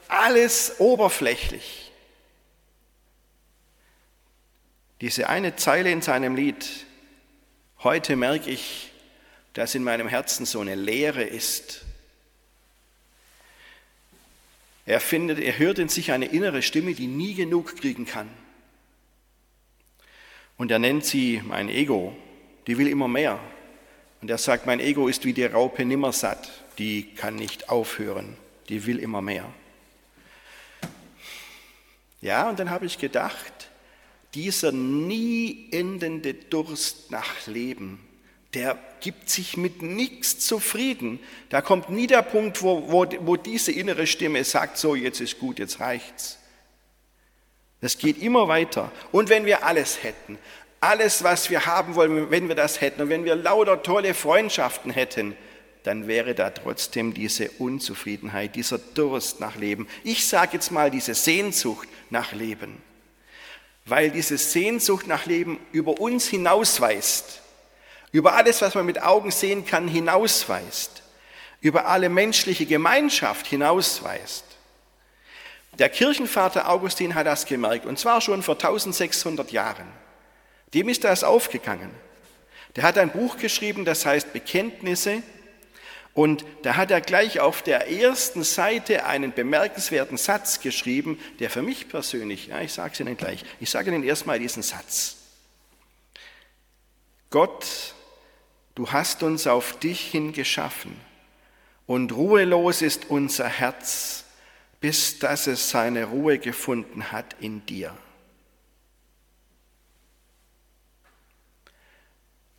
alles 0.07 0.79
oberflächlich. 0.79 1.91
Diese 5.01 5.29
eine 5.29 5.55
Zeile 5.55 5.91
in 5.91 6.01
seinem 6.01 6.35
Lied, 6.35 6.65
heute 7.83 8.17
merke 8.17 8.49
ich, 8.49 8.91
dass 9.53 9.75
in 9.75 9.83
meinem 9.83 10.09
Herzen 10.09 10.45
so 10.45 10.59
eine 10.59 10.75
Leere 10.75 11.23
ist. 11.23 11.85
Er 14.89 15.00
findet, 15.00 15.38
er 15.38 15.60
hört 15.60 15.77
in 15.77 15.88
sich 15.88 16.12
eine 16.12 16.25
innere 16.25 16.63
Stimme, 16.63 16.96
die 16.96 17.05
nie 17.05 17.36
genug 17.36 17.75
kriegen 17.75 18.08
kann. 18.08 18.27
Und 20.58 20.72
er 20.72 20.79
nennt 20.79 21.05
sie 21.05 21.43
mein 21.46 21.69
Ego, 21.69 22.17
die 22.65 22.79
will 22.79 22.88
immer 22.88 23.08
mehr. 23.08 23.39
Und 24.19 24.31
er 24.31 24.39
sagt, 24.39 24.65
mein 24.65 24.79
Ego 24.79 25.08
ist 25.08 25.25
wie 25.25 25.34
die 25.34 25.46
Raupe 25.46 25.86
nimmersatt, 25.86 26.50
die 26.79 27.03
kann 27.03 27.36
nicht 27.36 27.69
aufhören, 27.69 28.36
die 28.67 28.88
will 28.88 28.98
immer 28.98 29.22
mehr. 29.22 29.46
Ja, 32.19 32.50
und 32.50 32.58
dann 32.58 32.72
habe 32.72 32.88
ich 32.88 32.98
gedacht, 32.98 33.69
dieser 34.34 34.72
nie 34.72 35.67
endende 35.72 36.34
Durst 36.34 37.12
nach 37.12 37.46
Leben, 37.46 38.00
der 38.53 38.77
gibt 38.99 39.29
sich 39.29 39.57
mit 39.57 39.81
nichts 39.81 40.39
zufrieden. 40.39 41.19
Da 41.49 41.61
kommt 41.61 41.89
nie 41.89 42.07
der 42.07 42.21
Punkt, 42.21 42.61
wo, 42.61 42.91
wo, 42.91 43.05
wo 43.21 43.35
diese 43.35 43.71
innere 43.71 44.07
Stimme 44.07 44.43
sagt, 44.43 44.77
so 44.77 44.95
jetzt 44.95 45.21
ist 45.21 45.39
gut, 45.39 45.59
jetzt 45.59 45.79
reicht's. 45.79 46.39
Das 47.81 47.97
geht 47.97 48.21
immer 48.21 48.47
weiter. 48.47 48.91
Und 49.11 49.29
wenn 49.29 49.45
wir 49.45 49.63
alles 49.63 50.03
hätten, 50.03 50.37
alles, 50.81 51.23
was 51.23 51.49
wir 51.49 51.65
haben 51.65 51.95
wollen, 51.95 52.31
wenn 52.31 52.47
wir 52.47 52.55
das 52.55 52.81
hätten 52.81 53.01
und 53.01 53.09
wenn 53.09 53.25
wir 53.25 53.35
lauter 53.35 53.83
tolle 53.83 54.13
Freundschaften 54.13 54.91
hätten, 54.91 55.35
dann 55.83 56.07
wäre 56.07 56.35
da 56.35 56.49
trotzdem 56.49 57.13
diese 57.13 57.51
Unzufriedenheit, 57.51 58.55
dieser 58.55 58.77
Durst 58.77 59.39
nach 59.39 59.55
Leben. 59.55 59.87
Ich 60.03 60.27
sage 60.27 60.51
jetzt 60.53 60.71
mal 60.71 60.91
diese 60.91 61.13
Sehnsucht 61.13 61.87
nach 62.09 62.33
Leben, 62.33 62.81
weil 63.85 64.11
diese 64.11 64.37
Sehnsucht 64.37 65.07
nach 65.07 65.25
Leben 65.25 65.57
über 65.71 65.99
uns 65.99 66.27
hinausweist, 66.27 67.41
über 68.11 68.33
alles, 68.33 68.61
was 68.61 68.75
man 68.75 68.85
mit 68.85 69.01
Augen 69.01 69.31
sehen 69.31 69.65
kann, 69.65 69.87
hinausweist, 69.87 71.03
über 71.61 71.87
alle 71.87 72.09
menschliche 72.09 72.65
Gemeinschaft 72.65 73.47
hinausweist. 73.47 74.45
Der 75.77 75.89
Kirchenvater 75.89 76.69
Augustin 76.69 77.15
hat 77.15 77.27
das 77.27 77.45
gemerkt, 77.45 77.85
und 77.85 77.99
zwar 77.99 78.21
schon 78.21 78.43
vor 78.43 78.55
1600 78.55 79.51
Jahren. 79.51 79.87
Dem 80.73 80.89
ist 80.89 81.03
das 81.03 81.23
aufgegangen. 81.23 81.91
Der 82.75 82.83
hat 82.83 82.97
ein 82.97 83.11
Buch 83.11 83.37
geschrieben, 83.37 83.85
das 83.85 84.05
heißt 84.05 84.33
Bekenntnisse. 84.33 85.23
Und 86.13 86.43
da 86.63 86.75
hat 86.75 86.91
er 86.91 87.01
gleich 87.01 87.39
auf 87.39 87.61
der 87.61 87.89
ersten 87.89 88.43
Seite 88.43 89.05
einen 89.05 89.31
bemerkenswerten 89.31 90.17
Satz 90.17 90.59
geschrieben, 90.59 91.19
der 91.39 91.49
für 91.49 91.61
mich 91.61 91.87
persönlich, 91.87 92.47
ja, 92.47 92.61
ich 92.61 92.73
sage 92.73 92.93
es 92.93 92.99
Ihnen 92.99 93.15
gleich, 93.15 93.45
ich 93.59 93.69
sage 93.69 93.89
Ihnen 93.89 94.03
erstmal 94.03 94.39
diesen 94.39 94.63
Satz. 94.63 95.15
Gott, 97.29 97.93
du 98.75 98.91
hast 98.91 99.23
uns 99.23 99.47
auf 99.47 99.79
dich 99.79 100.01
hin 100.01 100.33
geschaffen 100.33 100.95
und 101.85 102.11
ruhelos 102.11 102.81
ist 102.81 103.09
unser 103.09 103.47
Herz, 103.47 104.25
bis 104.79 105.19
dass 105.19 105.47
es 105.47 105.69
seine 105.69 106.05
Ruhe 106.05 106.38
gefunden 106.38 107.12
hat 107.12 107.36
in 107.39 107.65
dir. 107.65 107.95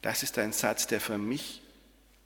Das 0.03 0.23
ist 0.23 0.38
ein 0.38 0.53
Satz, 0.53 0.87
der 0.87 1.01
für 1.01 1.18
mich 1.18 1.62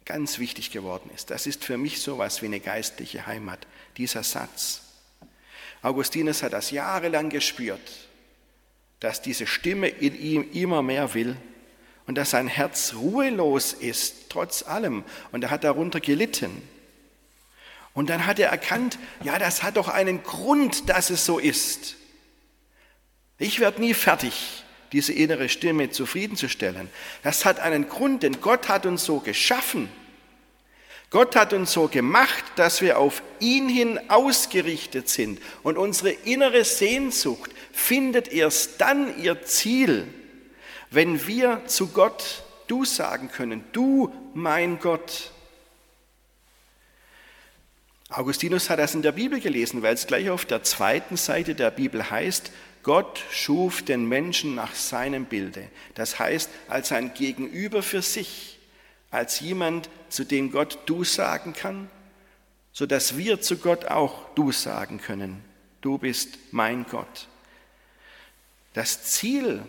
ganz 0.05 0.39
wichtig 0.39 0.71
geworden 0.71 1.11
ist. 1.15 1.31
Das 1.31 1.47
ist 1.47 1.65
für 1.65 1.79
mich 1.79 2.01
sowas 2.01 2.43
wie 2.43 2.47
eine 2.47 2.61
geistliche 2.61 3.27
Heimat, 3.27 3.67
dieser 3.97 4.23
Satz. 4.23 4.83
Augustinus 5.83 6.43
hat 6.43 6.53
das 6.53 6.71
jahrelang 6.71 7.31
gespürt, 7.31 8.09
dass 9.01 9.23
diese 9.23 9.47
Stimme 9.47 9.89
in 9.89 10.19
ihm 10.19 10.51
immer 10.53 10.83
mehr 10.83 11.15
will 11.15 11.37
und 12.07 12.17
dass 12.17 12.31
sein 12.31 12.49
Herz 12.49 12.95
ruhelos 12.95 13.73
ist, 13.73 14.29
trotz 14.29 14.63
allem. 14.63 15.05
Und 15.33 15.43
er 15.45 15.51
hat 15.51 15.65
darunter 15.65 16.01
gelitten. 16.01 16.63
Und 17.95 18.11
dann 18.11 18.27
hat 18.27 18.39
er 18.39 18.51
erkannt, 18.51 18.99
ja, 19.23 19.39
das 19.39 19.63
hat 19.63 19.77
doch 19.77 19.89
einen 19.89 20.23
Grund, 20.23 20.89
dass 20.89 21.11
es 21.11 21.25
so 21.25 21.39
ist. 21.39 21.97
Ich 23.39 23.61
werde 23.61 23.81
nie 23.81 23.95
fertig 23.95 24.65
diese 24.93 25.13
innere 25.13 25.49
Stimme 25.49 25.91
zufriedenzustellen. 25.91 26.89
Das 27.23 27.45
hat 27.45 27.59
einen 27.59 27.89
Grund, 27.89 28.23
denn 28.23 28.41
Gott 28.41 28.69
hat 28.69 28.87
uns 28.87 29.05
so 29.05 29.21
geschaffen. 29.21 29.89
Gott 31.11 31.37
hat 31.37 31.53
uns 31.53 31.73
so 31.73 31.89
gemacht, 31.89 32.45
dass 32.57 32.81
wir 32.81 32.99
auf 32.99 33.23
ihn 33.39 33.69
hin 33.69 34.01
ausgerichtet 34.09 35.09
sind. 35.09 35.41
Und 35.63 35.79
unsere 35.79 36.11
innere 36.11 36.65
Sehnsucht 36.65 37.53
findet 37.73 38.29
erst 38.33 38.81
dann 38.81 39.23
ihr 39.23 39.45
Ziel, 39.45 40.07
wenn 40.95 41.27
wir 41.27 41.63
zu 41.67 41.89
Gott 41.89 42.45
du 42.67 42.85
sagen 42.85 43.31
können, 43.31 43.65
du 43.73 44.13
mein 44.35 44.79
Gott. 44.79 45.31
Augustinus 48.09 48.71
hat 48.71 48.79
das 48.79 48.95
in 48.95 49.03
der 49.03 49.13
Bibel 49.13 49.41
gelesen, 49.41 49.83
weil 49.83 49.95
es 49.95 50.07
gleich 50.07 50.31
auf 50.31 50.45
der 50.45 50.63
zweiten 50.63 51.17
Seite 51.17 51.55
der 51.55 51.71
Bibel 51.71 52.11
heißt, 52.11 52.53
Gott 52.83 53.23
schuf 53.31 53.83
den 53.83 54.07
Menschen 54.07 54.55
nach 54.55 54.75
seinem 54.75 55.25
Bilde. 55.25 55.69
Das 55.95 56.19
heißt, 56.19 56.51
als 56.69 56.93
ein 56.93 57.15
Gegenüber 57.15 57.83
für 57.83 58.03
sich, 58.03 58.59
als 59.11 59.41
jemand, 59.41 59.89
zu 60.11 60.25
dem 60.25 60.53
Gott 60.53 60.79
du 60.87 61.03
sagen 61.03 61.55
kann, 61.55 61.91
sodass 62.73 63.17
wir 63.17 63.41
zu 63.41 63.57
Gott 63.57 63.87
auch 63.87 64.35
du 64.35 64.53
sagen 64.53 65.01
können. 65.01 65.43
Du 65.81 65.99
bist 65.99 66.39
mein 66.51 66.85
Gott. 66.87 67.29
Das 68.75 69.05
Ziel 69.05 69.63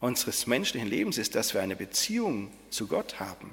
unseres 0.00 0.46
menschlichen 0.46 0.88
Lebens 0.88 1.18
ist, 1.18 1.34
dass 1.34 1.54
wir 1.54 1.60
eine 1.60 1.76
Beziehung 1.76 2.50
zu 2.70 2.86
Gott 2.86 3.20
haben. 3.20 3.50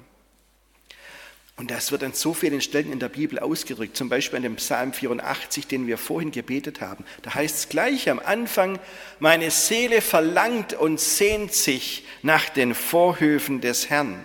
Und 1.58 1.70
das 1.70 1.90
wird 1.90 2.04
an 2.04 2.12
so 2.12 2.34
vielen 2.34 2.60
Stellen 2.60 2.92
in 2.92 2.98
der 2.98 3.08
Bibel 3.08 3.38
ausgedrückt, 3.38 3.96
zum 3.96 4.10
Beispiel 4.10 4.36
in 4.36 4.42
dem 4.42 4.56
Psalm 4.56 4.92
84, 4.92 5.66
den 5.66 5.86
wir 5.86 5.96
vorhin 5.96 6.30
gebetet 6.30 6.82
haben. 6.82 7.04
Da 7.22 7.34
heißt 7.34 7.56
es 7.56 7.68
gleich 7.70 8.10
am 8.10 8.18
Anfang, 8.18 8.78
meine 9.20 9.50
Seele 9.50 10.02
verlangt 10.02 10.74
und 10.74 11.00
sehnt 11.00 11.54
sich 11.54 12.04
nach 12.22 12.50
den 12.50 12.74
Vorhöfen 12.74 13.62
des 13.62 13.88
Herrn. 13.88 14.22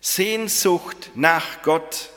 Sehnsucht 0.00 1.10
nach 1.14 1.60
Gott. 1.62 2.08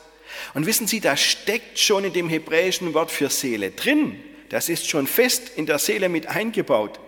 Und 0.54 0.64
wissen 0.64 0.86
Sie, 0.86 1.00
da 1.00 1.18
steckt 1.18 1.78
schon 1.78 2.04
in 2.04 2.14
dem 2.14 2.30
hebräischen 2.30 2.94
Wort 2.94 3.10
für 3.10 3.28
Seele 3.28 3.72
drin. 3.72 4.18
Das 4.48 4.70
ist 4.70 4.88
schon 4.88 5.06
fest 5.06 5.50
in 5.56 5.66
der 5.66 5.78
Seele 5.78 6.08
mit 6.08 6.28
eingebaut. 6.28 6.98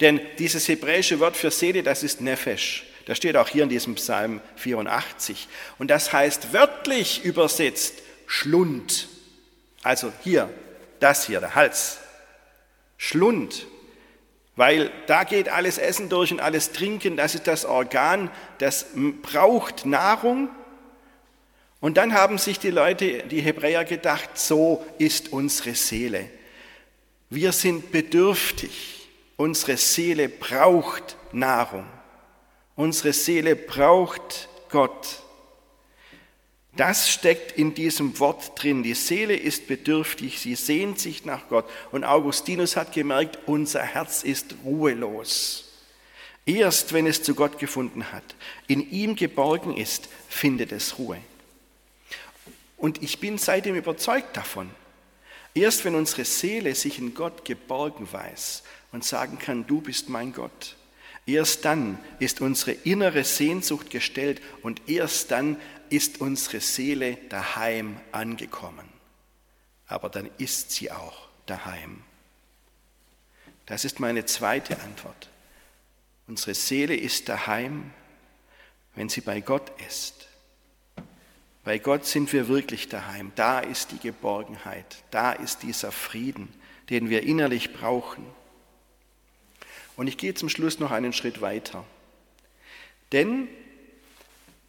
Denn 0.00 0.20
dieses 0.38 0.66
hebräische 0.68 1.20
Wort 1.20 1.36
für 1.36 1.50
Seele, 1.50 1.82
das 1.82 2.02
ist 2.02 2.20
Nefesh. 2.20 2.84
Das 3.06 3.18
steht 3.18 3.36
auch 3.36 3.48
hier 3.48 3.64
in 3.64 3.68
diesem 3.68 3.96
Psalm 3.96 4.40
84. 4.56 5.48
Und 5.78 5.90
das 5.90 6.12
heißt 6.12 6.52
wörtlich 6.52 7.24
übersetzt 7.24 8.02
Schlund. 8.26 9.08
Also 9.82 10.12
hier, 10.22 10.50
das 11.00 11.26
hier, 11.26 11.40
der 11.40 11.54
Hals. 11.54 11.98
Schlund. 12.96 13.66
Weil 14.56 14.90
da 15.06 15.24
geht 15.24 15.48
alles 15.48 15.78
Essen 15.78 16.08
durch 16.08 16.32
und 16.32 16.40
alles 16.40 16.72
Trinken, 16.72 17.16
das 17.16 17.34
ist 17.34 17.46
das 17.46 17.64
Organ, 17.64 18.30
das 18.58 18.86
braucht 19.22 19.84
Nahrung. 19.84 20.48
Und 21.80 21.96
dann 21.98 22.14
haben 22.14 22.38
sich 22.38 22.58
die 22.58 22.70
Leute, 22.70 23.24
die 23.24 23.40
Hebräer 23.40 23.84
gedacht, 23.84 24.38
so 24.38 24.86
ist 24.98 25.32
unsere 25.32 25.74
Seele. 25.74 26.30
Wir 27.28 27.52
sind 27.52 27.92
bedürftig. 27.92 29.03
Unsere 29.36 29.76
Seele 29.76 30.28
braucht 30.28 31.16
Nahrung. 31.32 31.86
Unsere 32.76 33.12
Seele 33.12 33.56
braucht 33.56 34.48
Gott. 34.68 35.22
Das 36.76 37.08
steckt 37.08 37.52
in 37.52 37.74
diesem 37.74 38.18
Wort 38.18 38.60
drin. 38.60 38.82
Die 38.82 38.94
Seele 38.94 39.36
ist 39.36 39.68
bedürftig, 39.68 40.40
sie 40.40 40.56
sehnt 40.56 40.98
sich 40.98 41.24
nach 41.24 41.48
Gott. 41.48 41.68
Und 41.92 42.04
Augustinus 42.04 42.76
hat 42.76 42.92
gemerkt, 42.92 43.38
unser 43.46 43.82
Herz 43.82 44.24
ist 44.24 44.56
ruhelos. 44.64 45.64
Erst 46.46 46.92
wenn 46.92 47.06
es 47.06 47.22
zu 47.22 47.34
Gott 47.34 47.58
gefunden 47.58 48.12
hat, 48.12 48.34
in 48.66 48.90
ihm 48.90 49.16
geborgen 49.16 49.76
ist, 49.76 50.08
findet 50.28 50.72
es 50.72 50.98
Ruhe. 50.98 51.18
Und 52.76 53.02
ich 53.02 53.18
bin 53.20 53.38
seitdem 53.38 53.76
überzeugt 53.76 54.36
davon. 54.36 54.68
Erst 55.54 55.84
wenn 55.84 55.94
unsere 55.94 56.24
Seele 56.24 56.74
sich 56.74 56.98
in 56.98 57.14
Gott 57.14 57.44
geborgen 57.44 58.08
weiß 58.10 58.64
und 58.92 59.04
sagen 59.04 59.38
kann, 59.38 59.66
du 59.66 59.80
bist 59.80 60.08
mein 60.08 60.32
Gott, 60.32 60.76
Erst 61.26 61.64
dann 61.64 61.98
ist 62.18 62.40
unsere 62.40 62.72
innere 62.72 63.24
Sehnsucht 63.24 63.88
gestellt 63.88 64.42
und 64.62 64.82
erst 64.88 65.30
dann 65.30 65.56
ist 65.88 66.20
unsere 66.20 66.60
Seele 66.60 67.16
daheim 67.28 67.98
angekommen. 68.12 68.86
Aber 69.86 70.10
dann 70.10 70.30
ist 70.38 70.72
sie 70.72 70.90
auch 70.90 71.28
daheim? 71.46 72.02
Das 73.66 73.86
ist 73.86 74.00
meine 74.00 74.26
zweite 74.26 74.78
Antwort. 74.80 75.30
Unsere 76.26 76.54
Seele 76.54 76.94
ist 76.94 77.28
daheim, 77.28 77.90
wenn 78.94 79.08
sie 79.08 79.22
bei 79.22 79.40
Gott 79.40 79.72
ist. 79.88 80.28
Bei 81.64 81.78
Gott 81.78 82.04
sind 82.04 82.32
wir 82.32 82.48
wirklich 82.48 82.88
daheim. 82.88 83.32
Da 83.36 83.58
ist 83.58 83.90
die 83.90 83.98
Geborgenheit. 83.98 85.02
Da 85.10 85.32
ist 85.32 85.62
dieser 85.62 85.92
Frieden, 85.92 86.52
den 86.90 87.08
wir 87.08 87.22
innerlich 87.22 87.72
brauchen. 87.72 88.24
Und 89.96 90.06
ich 90.06 90.18
gehe 90.18 90.34
zum 90.34 90.50
Schluss 90.50 90.78
noch 90.78 90.90
einen 90.90 91.14
Schritt 91.14 91.40
weiter. 91.40 91.84
Denn 93.12 93.48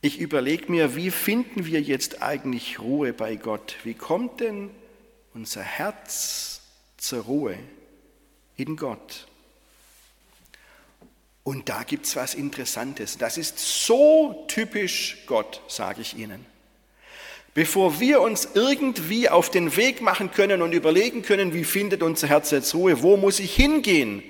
ich 0.02 0.20
überlege 0.20 0.72
mir, 0.72 0.96
wie 0.96 1.12
finden 1.12 1.66
wir 1.66 1.82
jetzt 1.82 2.22
eigentlich 2.22 2.80
Ruhe 2.80 3.12
bei 3.12 3.36
Gott? 3.36 3.76
Wie 3.84 3.96
kommt 3.96 4.40
denn 4.40 4.70
unser 5.34 5.64
Herz 5.64 6.62
zur 6.96 7.24
Ruhe 7.24 7.58
in 8.56 8.78
Gott? 8.78 9.28
Und 11.44 11.70
da 11.70 11.84
gibt 11.84 12.06
es 12.06 12.16
was 12.16 12.36
Interessantes. 12.36 13.18
Das 13.18 13.38
ist 13.38 13.60
so 13.86 14.46
typisch 14.48 15.24
Gott, 15.26 15.62
sage 15.68 16.02
ich 16.02 16.16
Ihnen. 16.16 16.46
Bevor 17.56 18.02
wir 18.02 18.20
uns 18.20 18.50
irgendwie 18.54 19.30
auf 19.30 19.50
den 19.50 19.78
Weg 19.78 20.02
machen 20.02 20.30
können 20.30 20.62
und 20.62 20.74
überlegen 20.74 21.22
können, 21.22 21.54
wie 21.54 21.63
findet 21.63 22.04
unser 22.04 22.28
Herz 22.28 22.52
jetzt 22.52 22.76
Ruhe, 22.76 23.02
wo 23.02 23.15
muss 23.15 23.39
ich 23.39 23.56
hingehen, 23.56 24.22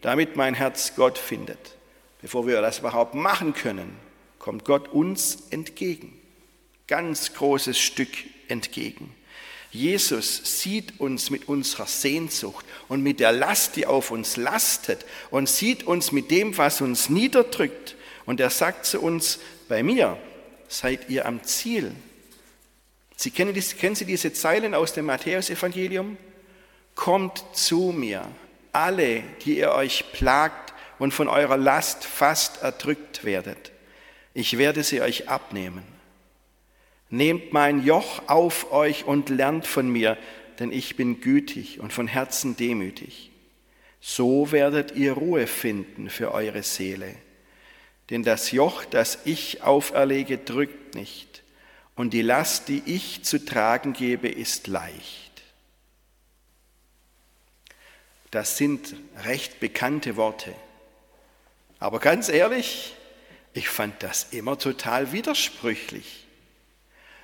damit 0.00 0.34
mein 0.34 0.52
Herz 0.52 0.94
Gott 0.96 1.16
findet. 1.16 1.76
Bevor 2.20 2.44
wir 2.48 2.60
das 2.60 2.80
überhaupt 2.80 3.14
machen 3.14 3.54
können, 3.54 3.96
kommt 4.40 4.64
Gott 4.64 4.88
uns 4.88 5.44
entgegen. 5.50 6.12
Ganz 6.88 7.34
großes 7.34 7.78
Stück 7.78 8.10
entgegen. 8.48 9.14
Jesus 9.70 10.60
sieht 10.60 10.98
uns 10.98 11.30
mit 11.30 11.48
unserer 11.48 11.86
Sehnsucht 11.86 12.66
und 12.88 13.00
mit 13.04 13.20
der 13.20 13.30
Last, 13.30 13.76
die 13.76 13.86
auf 13.86 14.10
uns 14.10 14.36
lastet 14.36 15.06
und 15.30 15.48
sieht 15.48 15.84
uns 15.84 16.10
mit 16.10 16.32
dem, 16.32 16.58
was 16.58 16.80
uns 16.80 17.08
niederdrückt. 17.08 17.94
Und 18.26 18.40
er 18.40 18.50
sagt 18.50 18.86
zu 18.86 19.00
uns, 19.00 19.38
bei 19.68 19.84
mir 19.84 20.18
seid 20.66 21.08
ihr 21.10 21.26
am 21.26 21.44
Ziel. 21.44 21.92
Sie 23.22 23.30
kennen, 23.30 23.54
kennen 23.78 23.94
Sie 23.94 24.04
diese 24.04 24.32
Zeilen 24.32 24.74
aus 24.74 24.94
dem 24.94 25.06
Matthäusevangelium? 25.06 26.16
Kommt 26.96 27.44
zu 27.52 27.92
mir, 27.96 28.26
alle, 28.72 29.22
die 29.44 29.58
ihr 29.58 29.70
euch 29.70 30.06
plagt 30.10 30.74
und 30.98 31.14
von 31.14 31.28
eurer 31.28 31.56
Last 31.56 32.04
fast 32.04 32.64
erdrückt 32.64 33.22
werdet. 33.22 33.70
Ich 34.34 34.58
werde 34.58 34.82
sie 34.82 35.02
euch 35.02 35.28
abnehmen. 35.28 35.84
Nehmt 37.10 37.52
mein 37.52 37.84
Joch 37.84 38.22
auf 38.26 38.72
euch 38.72 39.04
und 39.04 39.28
lernt 39.28 39.68
von 39.68 39.88
mir, 39.88 40.18
denn 40.58 40.72
ich 40.72 40.96
bin 40.96 41.20
gütig 41.20 41.78
und 41.78 41.92
von 41.92 42.08
Herzen 42.08 42.56
demütig. 42.56 43.30
So 44.00 44.50
werdet 44.50 44.96
ihr 44.96 45.12
Ruhe 45.12 45.46
finden 45.46 46.10
für 46.10 46.32
eure 46.32 46.64
Seele. 46.64 47.14
Denn 48.10 48.24
das 48.24 48.50
Joch, 48.50 48.84
das 48.84 49.20
ich 49.26 49.62
auferlege, 49.62 50.38
drückt 50.38 50.96
nicht, 50.96 51.41
und 51.94 52.10
die 52.10 52.22
Last, 52.22 52.68
die 52.68 52.82
ich 52.86 53.22
zu 53.22 53.44
tragen 53.44 53.92
gebe, 53.92 54.28
ist 54.28 54.66
leicht. 54.66 55.42
Das 58.30 58.56
sind 58.56 58.94
recht 59.24 59.60
bekannte 59.60 60.16
Worte. 60.16 60.54
Aber 61.78 61.98
ganz 61.98 62.28
ehrlich, 62.28 62.94
ich 63.52 63.68
fand 63.68 64.02
das 64.02 64.28
immer 64.30 64.58
total 64.58 65.12
widersprüchlich. 65.12 66.26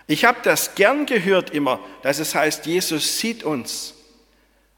Ich 0.06 0.24
habe 0.24 0.40
das 0.42 0.74
gern 0.74 1.06
gehört 1.06 1.50
immer, 1.50 1.80
dass 2.02 2.18
es 2.18 2.34
heißt, 2.34 2.66
Jesus 2.66 3.18
sieht 3.18 3.44
uns. 3.44 3.94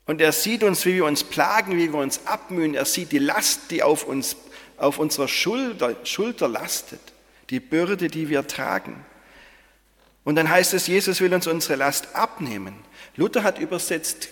Und 0.07 0.20
er 0.20 0.33
sieht 0.33 0.62
uns, 0.62 0.85
wie 0.87 0.94
wir 0.94 1.05
uns 1.05 1.24
plagen, 1.24 1.76
wie 1.76 1.92
wir 1.92 2.00
uns 2.00 2.26
abmühen. 2.26 2.74
Er 2.74 2.85
sieht 2.85 3.12
die 3.12 3.18
Last, 3.18 3.70
die 3.70 3.83
auf 3.83 4.05
uns, 4.05 4.37
auf 4.76 4.98
unserer 4.98 5.29
Schulter, 5.29 5.96
Schulter 6.05 6.48
lastet. 6.48 7.00
Die 7.48 7.61
Bürde, 7.61 8.09
die 8.09 8.29
wir 8.29 8.46
tragen. 8.46 9.05
Und 10.25 10.37
dann 10.37 10.51
heißt 10.51 10.75
es, 10.75 10.87
Jesus 10.87 11.21
will 11.21 11.33
uns 11.33 11.47
unsere 11.47 11.77
Last 11.77 12.15
abnehmen. 12.15 12.75
Luther 13.17 13.43
hat 13.43 13.59
übersetzt, 13.59 14.29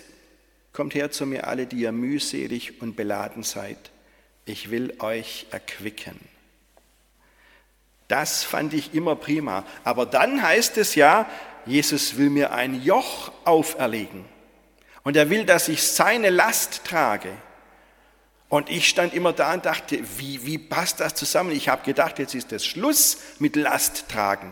kommt 0.71 0.93
her 0.93 1.11
zu 1.11 1.25
mir 1.25 1.47
alle, 1.47 1.65
die 1.65 1.81
ihr 1.81 1.91
mühselig 1.91 2.81
und 2.81 2.95
beladen 2.95 3.43
seid. 3.43 3.91
Ich 4.45 4.71
will 4.71 4.93
euch 4.99 5.47
erquicken. 5.51 6.19
Das 8.07 8.43
fand 8.43 8.73
ich 8.73 8.93
immer 8.93 9.15
prima. 9.15 9.65
Aber 9.83 10.05
dann 10.05 10.41
heißt 10.41 10.77
es 10.77 10.95
ja, 10.95 11.29
Jesus 11.65 12.17
will 12.17 12.29
mir 12.29 12.51
ein 12.53 12.81
Joch 12.83 13.31
auferlegen. 13.45 14.25
Und 15.03 15.15
er 15.15 15.29
will, 15.29 15.45
dass 15.45 15.67
ich 15.67 15.83
seine 15.83 16.29
Last 16.29 16.85
trage. 16.85 17.31
Und 18.49 18.69
ich 18.69 18.89
stand 18.89 19.13
immer 19.13 19.31
da 19.31 19.53
und 19.53 19.65
dachte, 19.65 19.99
wie, 20.17 20.45
wie 20.45 20.57
passt 20.57 20.99
das 20.99 21.13
zusammen? 21.13 21.51
Ich 21.51 21.69
habe 21.69 21.83
gedacht, 21.83 22.17
jetzt 22.17 22.33
ist 22.33 22.51
es 22.51 22.65
Schluss 22.65 23.19
mit 23.37 23.55
Last 23.55 24.09
tragen. 24.09 24.51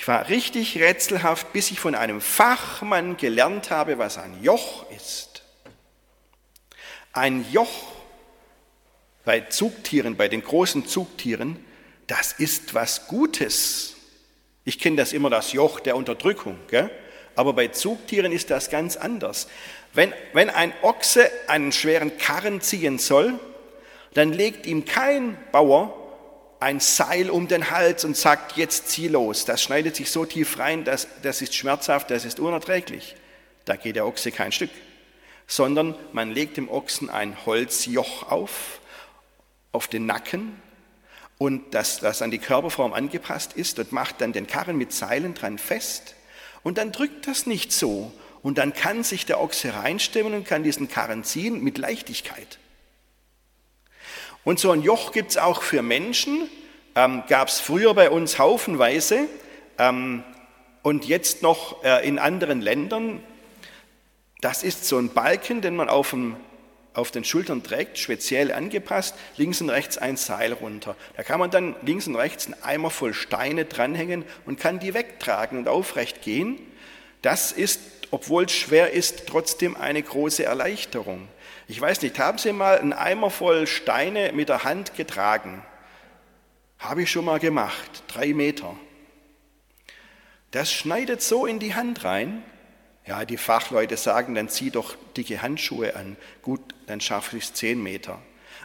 Ich 0.00 0.06
war 0.06 0.28
richtig 0.28 0.78
rätselhaft, 0.78 1.52
bis 1.52 1.72
ich 1.72 1.80
von 1.80 1.96
einem 1.96 2.20
Fachmann 2.20 3.16
gelernt 3.16 3.70
habe, 3.70 3.98
was 3.98 4.16
ein 4.16 4.44
Joch 4.44 4.88
ist. 4.92 5.42
Ein 7.12 7.44
Joch 7.50 7.68
bei 9.24 9.40
Zugtieren, 9.40 10.16
bei 10.16 10.28
den 10.28 10.44
großen 10.44 10.86
Zugtieren, 10.86 11.58
das 12.06 12.32
ist 12.32 12.74
was 12.74 13.08
Gutes. 13.08 13.96
Ich 14.64 14.78
kenne 14.78 14.94
das 14.94 15.12
immer, 15.12 15.30
das 15.30 15.52
Joch 15.52 15.80
der 15.80 15.96
Unterdrückung. 15.96 16.56
Gell? 16.68 16.90
Aber 17.34 17.52
bei 17.52 17.66
Zugtieren 17.66 18.30
ist 18.30 18.50
das 18.50 18.70
ganz 18.70 18.96
anders. 18.96 19.48
Wenn, 19.94 20.14
wenn 20.32 20.48
ein 20.48 20.72
Ochse 20.82 21.28
einen 21.48 21.72
schweren 21.72 22.16
Karren 22.18 22.60
ziehen 22.60 22.98
soll, 22.98 23.36
dann 24.14 24.32
legt 24.32 24.64
ihm 24.64 24.84
kein 24.84 25.36
Bauer 25.50 25.97
ein 26.60 26.80
Seil 26.80 27.30
um 27.30 27.48
den 27.48 27.70
Hals 27.70 28.04
und 28.04 28.16
sagt, 28.16 28.56
jetzt 28.56 28.88
zieh 28.88 29.08
los. 29.08 29.44
Das 29.44 29.62
schneidet 29.62 29.96
sich 29.96 30.10
so 30.10 30.24
tief 30.24 30.58
rein, 30.58 30.84
dass, 30.84 31.06
das 31.22 31.42
ist 31.42 31.54
schmerzhaft, 31.54 32.10
das 32.10 32.24
ist 32.24 32.40
unerträglich. 32.40 33.16
Da 33.64 33.76
geht 33.76 33.96
der 33.96 34.06
Ochse 34.06 34.32
kein 34.32 34.52
Stück. 34.52 34.70
Sondern 35.46 35.94
man 36.12 36.30
legt 36.30 36.56
dem 36.56 36.68
Ochsen 36.68 37.10
ein 37.10 37.46
Holzjoch 37.46 38.30
auf 38.30 38.80
auf 39.72 39.86
den 39.88 40.06
Nacken 40.06 40.60
und 41.36 41.74
das, 41.74 42.00
das 42.00 42.22
an 42.22 42.30
die 42.30 42.38
Körperform 42.38 42.92
angepasst 42.92 43.52
ist 43.52 43.78
und 43.78 43.92
macht 43.92 44.20
dann 44.20 44.32
den 44.32 44.46
Karren 44.46 44.76
mit 44.76 44.92
Seilen 44.92 45.34
dran 45.34 45.58
fest 45.58 46.14
und 46.62 46.78
dann 46.78 46.90
drückt 46.90 47.26
das 47.26 47.46
nicht 47.46 47.72
so 47.72 48.12
und 48.42 48.58
dann 48.58 48.72
kann 48.72 49.04
sich 49.04 49.26
der 49.26 49.40
Ochse 49.40 49.74
reinstemmen 49.74 50.34
und 50.34 50.46
kann 50.46 50.62
diesen 50.62 50.88
Karren 50.88 51.22
ziehen 51.24 51.62
mit 51.62 51.78
Leichtigkeit. 51.78 52.58
Und 54.48 54.58
so 54.58 54.70
ein 54.70 54.80
Joch 54.80 55.12
gibt 55.12 55.32
es 55.32 55.36
auch 55.36 55.60
für 55.60 55.82
Menschen, 55.82 56.48
ähm, 56.94 57.22
gab 57.28 57.48
es 57.48 57.60
früher 57.60 57.92
bei 57.92 58.08
uns 58.08 58.38
haufenweise 58.38 59.28
ähm, 59.76 60.24
und 60.80 61.04
jetzt 61.04 61.42
noch 61.42 61.84
äh, 61.84 62.08
in 62.08 62.18
anderen 62.18 62.62
Ländern. 62.62 63.22
Das 64.40 64.62
ist 64.62 64.86
so 64.86 64.96
ein 64.96 65.10
Balken, 65.10 65.60
den 65.60 65.76
man 65.76 65.90
auf 65.90 66.12
dem 66.12 66.36
auf 66.94 67.10
den 67.10 67.24
Schultern 67.24 67.62
trägt, 67.62 67.98
speziell 67.98 68.50
angepasst, 68.50 69.16
links 69.36 69.60
und 69.60 69.68
rechts 69.68 69.98
ein 69.98 70.16
Seil 70.16 70.54
runter. 70.54 70.96
Da 71.18 71.24
kann 71.24 71.38
man 71.38 71.50
dann 71.50 71.76
links 71.82 72.06
und 72.06 72.16
rechts 72.16 72.46
einen 72.46 72.62
Eimer 72.62 72.88
voll 72.88 73.12
Steine 73.12 73.66
dranhängen 73.66 74.24
und 74.46 74.58
kann 74.58 74.78
die 74.78 74.94
wegtragen 74.94 75.58
und 75.58 75.68
aufrecht 75.68 76.22
gehen. 76.22 76.58
Das 77.20 77.52
ist, 77.52 77.80
obwohl 78.10 78.44
es 78.44 78.52
schwer 78.52 78.92
ist, 78.92 79.26
trotzdem 79.26 79.76
eine 79.76 80.02
große 80.02 80.44
Erleichterung. 80.44 81.28
Ich 81.66 81.80
weiß 81.80 82.02
nicht, 82.02 82.18
haben 82.18 82.38
Sie 82.38 82.52
mal 82.52 82.78
einen 82.78 82.92
Eimer 82.92 83.30
voll 83.30 83.66
Steine 83.66 84.32
mit 84.32 84.48
der 84.48 84.64
Hand 84.64 84.94
getragen? 84.96 85.62
Habe 86.78 87.02
ich 87.02 87.10
schon 87.10 87.24
mal 87.24 87.38
gemacht, 87.38 88.04
drei 88.08 88.32
Meter. 88.32 88.74
Das 90.50 90.72
schneidet 90.72 91.22
so 91.22 91.44
in 91.44 91.58
die 91.58 91.74
Hand 91.74 92.04
rein, 92.04 92.42
ja, 93.06 93.24
die 93.24 93.36
Fachleute 93.36 93.96
sagen, 93.96 94.34
dann 94.34 94.48
zieh 94.48 94.70
doch 94.70 94.94
dicke 95.16 95.40
Handschuhe 95.42 95.96
an. 95.96 96.16
Gut, 96.42 96.60
dann 96.86 97.00
schaffe 97.00 97.36
ich 97.36 97.44
es 97.44 97.54
zehn 97.54 97.82
Meter. 97.82 98.18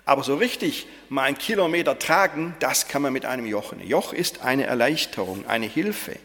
Aber 0.05 0.23
so 0.23 0.35
richtig 0.35 0.87
mal 1.07 1.23
einen 1.23 1.37
Kilometer 1.37 1.97
tragen, 1.97 2.53
das 2.59 2.87
kann 2.87 3.01
man 3.01 3.13
mit 3.13 3.25
einem 3.25 3.45
Joch. 3.45 3.71
Ein 3.71 3.87
Joch 3.87 4.11
ist 4.11 4.41
eine 4.41 4.65
Erleichterung, 4.65 5.47
eine 5.47 5.65
Hilfe. 5.65 6.17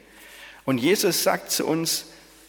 Und 0.65 0.79
Jesus 0.79 1.23
sagt 1.23 1.53
zu 1.53 1.65
uns, 1.65 2.07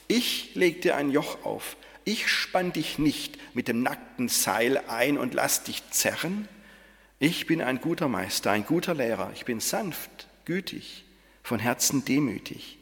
ich 0.10 0.56
leg 0.56 0.82
dir 0.82 0.98
ein 0.98 1.10
Joch 1.12 1.46
auf. 1.46 1.78
Ich 2.04 2.28
spann 2.28 2.74
dich 2.74 3.00
nicht 3.00 3.38
mit 3.56 3.70
dem 3.70 3.82
nackten 3.82 4.28
Seil 4.28 4.82
ein 4.90 5.18
und 5.18 5.34
lass 5.34 5.64
dich 5.64 5.82
zerren. 5.92 6.50
Ich 7.20 7.48
bin 7.48 7.62
ein 7.62 7.80
guter 7.80 8.10
Meister, 8.10 8.52
ein 8.52 8.66
guter 8.66 8.94
Lehrer. 8.94 9.32
Ich 9.34 9.46
bin 9.46 9.62
sanft, 9.62 10.28
gütig, 10.44 11.06
von 11.44 11.60
Herzen 11.60 12.04
demütig 12.04 12.80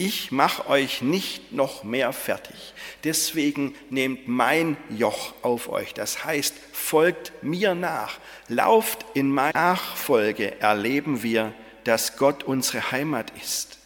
ich 0.00 0.32
mache 0.32 0.66
euch 0.66 1.02
nicht 1.02 1.52
noch 1.52 1.84
mehr 1.84 2.14
fertig. 2.14 2.72
Deswegen 3.04 3.74
nehmt 3.90 4.28
mein 4.28 4.78
Joch 4.88 5.34
auf 5.42 5.68
euch. 5.68 5.92
Das 5.92 6.24
heißt, 6.24 6.54
folgt 6.72 7.32
mir 7.42 7.74
nach. 7.74 8.18
Lauft 8.48 9.04
in 9.12 9.30
meine 9.30 9.52
Nachfolge, 9.52 10.58
erleben 10.58 11.22
wir, 11.22 11.52
dass 11.84 12.16
Gott 12.16 12.44
unsere 12.44 12.92
Heimat 12.92 13.30
ist. 13.38 13.79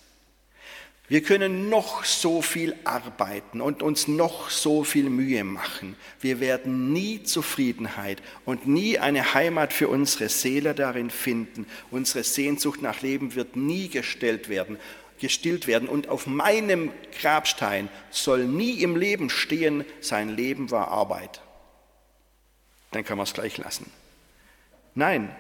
Wir 1.07 1.23
können 1.23 1.69
noch 1.69 2.05
so 2.05 2.41
viel 2.41 2.75
arbeiten 2.85 3.61
und 3.61 3.83
uns 3.83 4.09
noch 4.09 4.49
so 4.49 4.85
viel 4.85 5.11
Mühe 5.11 5.45
machen. 5.45 5.97
Wir 6.21 6.41
werden 6.41 6.95
nie 6.95 7.23
Zufriedenheit 7.23 8.23
und 8.47 8.67
nie 8.67 8.99
eine 8.99 9.35
Heimat 9.35 9.75
für 9.75 9.89
unsere 9.89 10.31
Seele 10.31 10.75
darin 10.75 11.11
finden. 11.11 11.67
Unsere 11.91 12.25
Sehnsucht 12.25 12.81
nach 12.81 13.03
Leben 13.03 13.35
wird 13.35 13.55
nie 13.55 13.89
gestellt 13.89 14.49
werden, 14.49 14.79
gestillt 15.21 15.67
werden. 15.67 15.91
Und 15.91 16.09
auf 16.09 16.27
meinem 16.27 16.91
Grabstein 17.21 17.91
soll 18.11 18.47
nie 18.47 18.83
im 18.83 18.97
Leben 18.97 19.29
stehen, 19.29 19.85
sein 20.01 20.35
Leben 20.35 20.71
war 20.71 20.89
Arbeit. 20.89 21.43
Dann 22.93 23.05
kann 23.05 23.19
man 23.19 23.25
es 23.25 23.35
gleich 23.35 23.59
lassen. 23.59 23.91
Nein, 24.95 25.37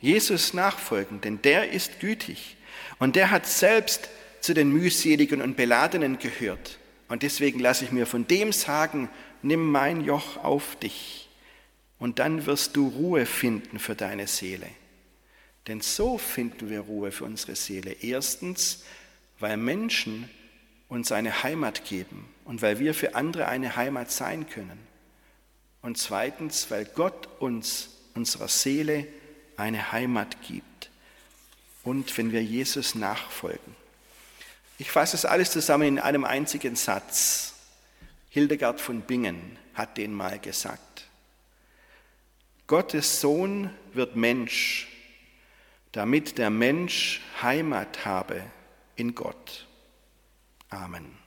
Jesus 0.00 0.54
nachfolgen, 0.54 1.20
denn 1.20 1.42
der 1.42 1.72
ist 1.72 1.98
gütig 1.98 2.56
und 3.00 3.16
der 3.16 3.32
hat 3.32 3.46
selbst 3.46 4.08
zu 4.44 4.52
den 4.52 4.70
mühseligen 4.70 5.40
und 5.40 5.56
beladenen 5.56 6.18
gehört. 6.18 6.78
Und 7.08 7.22
deswegen 7.22 7.60
lasse 7.60 7.86
ich 7.86 7.92
mir 7.92 8.04
von 8.04 8.26
dem 8.26 8.52
sagen, 8.52 9.08
nimm 9.40 9.72
mein 9.72 10.04
Joch 10.04 10.36
auf 10.44 10.76
dich 10.76 11.30
und 11.98 12.18
dann 12.18 12.44
wirst 12.44 12.76
du 12.76 12.88
Ruhe 12.88 13.24
finden 13.24 13.78
für 13.78 13.94
deine 13.94 14.26
Seele. 14.26 14.66
Denn 15.66 15.80
so 15.80 16.18
finden 16.18 16.68
wir 16.68 16.80
Ruhe 16.80 17.10
für 17.10 17.24
unsere 17.24 17.56
Seele. 17.56 17.92
Erstens, 18.02 18.84
weil 19.38 19.56
Menschen 19.56 20.28
uns 20.88 21.10
eine 21.10 21.42
Heimat 21.42 21.86
geben 21.86 22.28
und 22.44 22.60
weil 22.60 22.78
wir 22.78 22.92
für 22.92 23.14
andere 23.14 23.48
eine 23.48 23.76
Heimat 23.76 24.10
sein 24.10 24.46
können. 24.46 24.78
Und 25.80 25.96
zweitens, 25.96 26.70
weil 26.70 26.84
Gott 26.84 27.30
uns, 27.40 27.88
unserer 28.14 28.48
Seele, 28.48 29.06
eine 29.56 29.90
Heimat 29.90 30.36
gibt. 30.46 30.90
Und 31.82 32.14
wenn 32.18 32.30
wir 32.30 32.44
Jesus 32.44 32.94
nachfolgen. 32.94 33.83
Ich 34.78 34.90
fasse 34.90 35.16
es 35.16 35.24
alles 35.24 35.52
zusammen 35.52 35.86
in 35.86 35.98
einem 35.98 36.24
einzigen 36.24 36.76
Satz. 36.76 37.54
Hildegard 38.30 38.80
von 38.80 39.02
Bingen 39.02 39.58
hat 39.74 39.96
den 39.96 40.12
mal 40.12 40.38
gesagt. 40.38 41.06
Gottes 42.66 43.20
Sohn 43.20 43.70
wird 43.92 44.16
Mensch, 44.16 44.88
damit 45.92 46.38
der 46.38 46.50
Mensch 46.50 47.20
Heimat 47.42 48.04
habe 48.04 48.42
in 48.96 49.14
Gott. 49.14 49.66
Amen. 50.70 51.23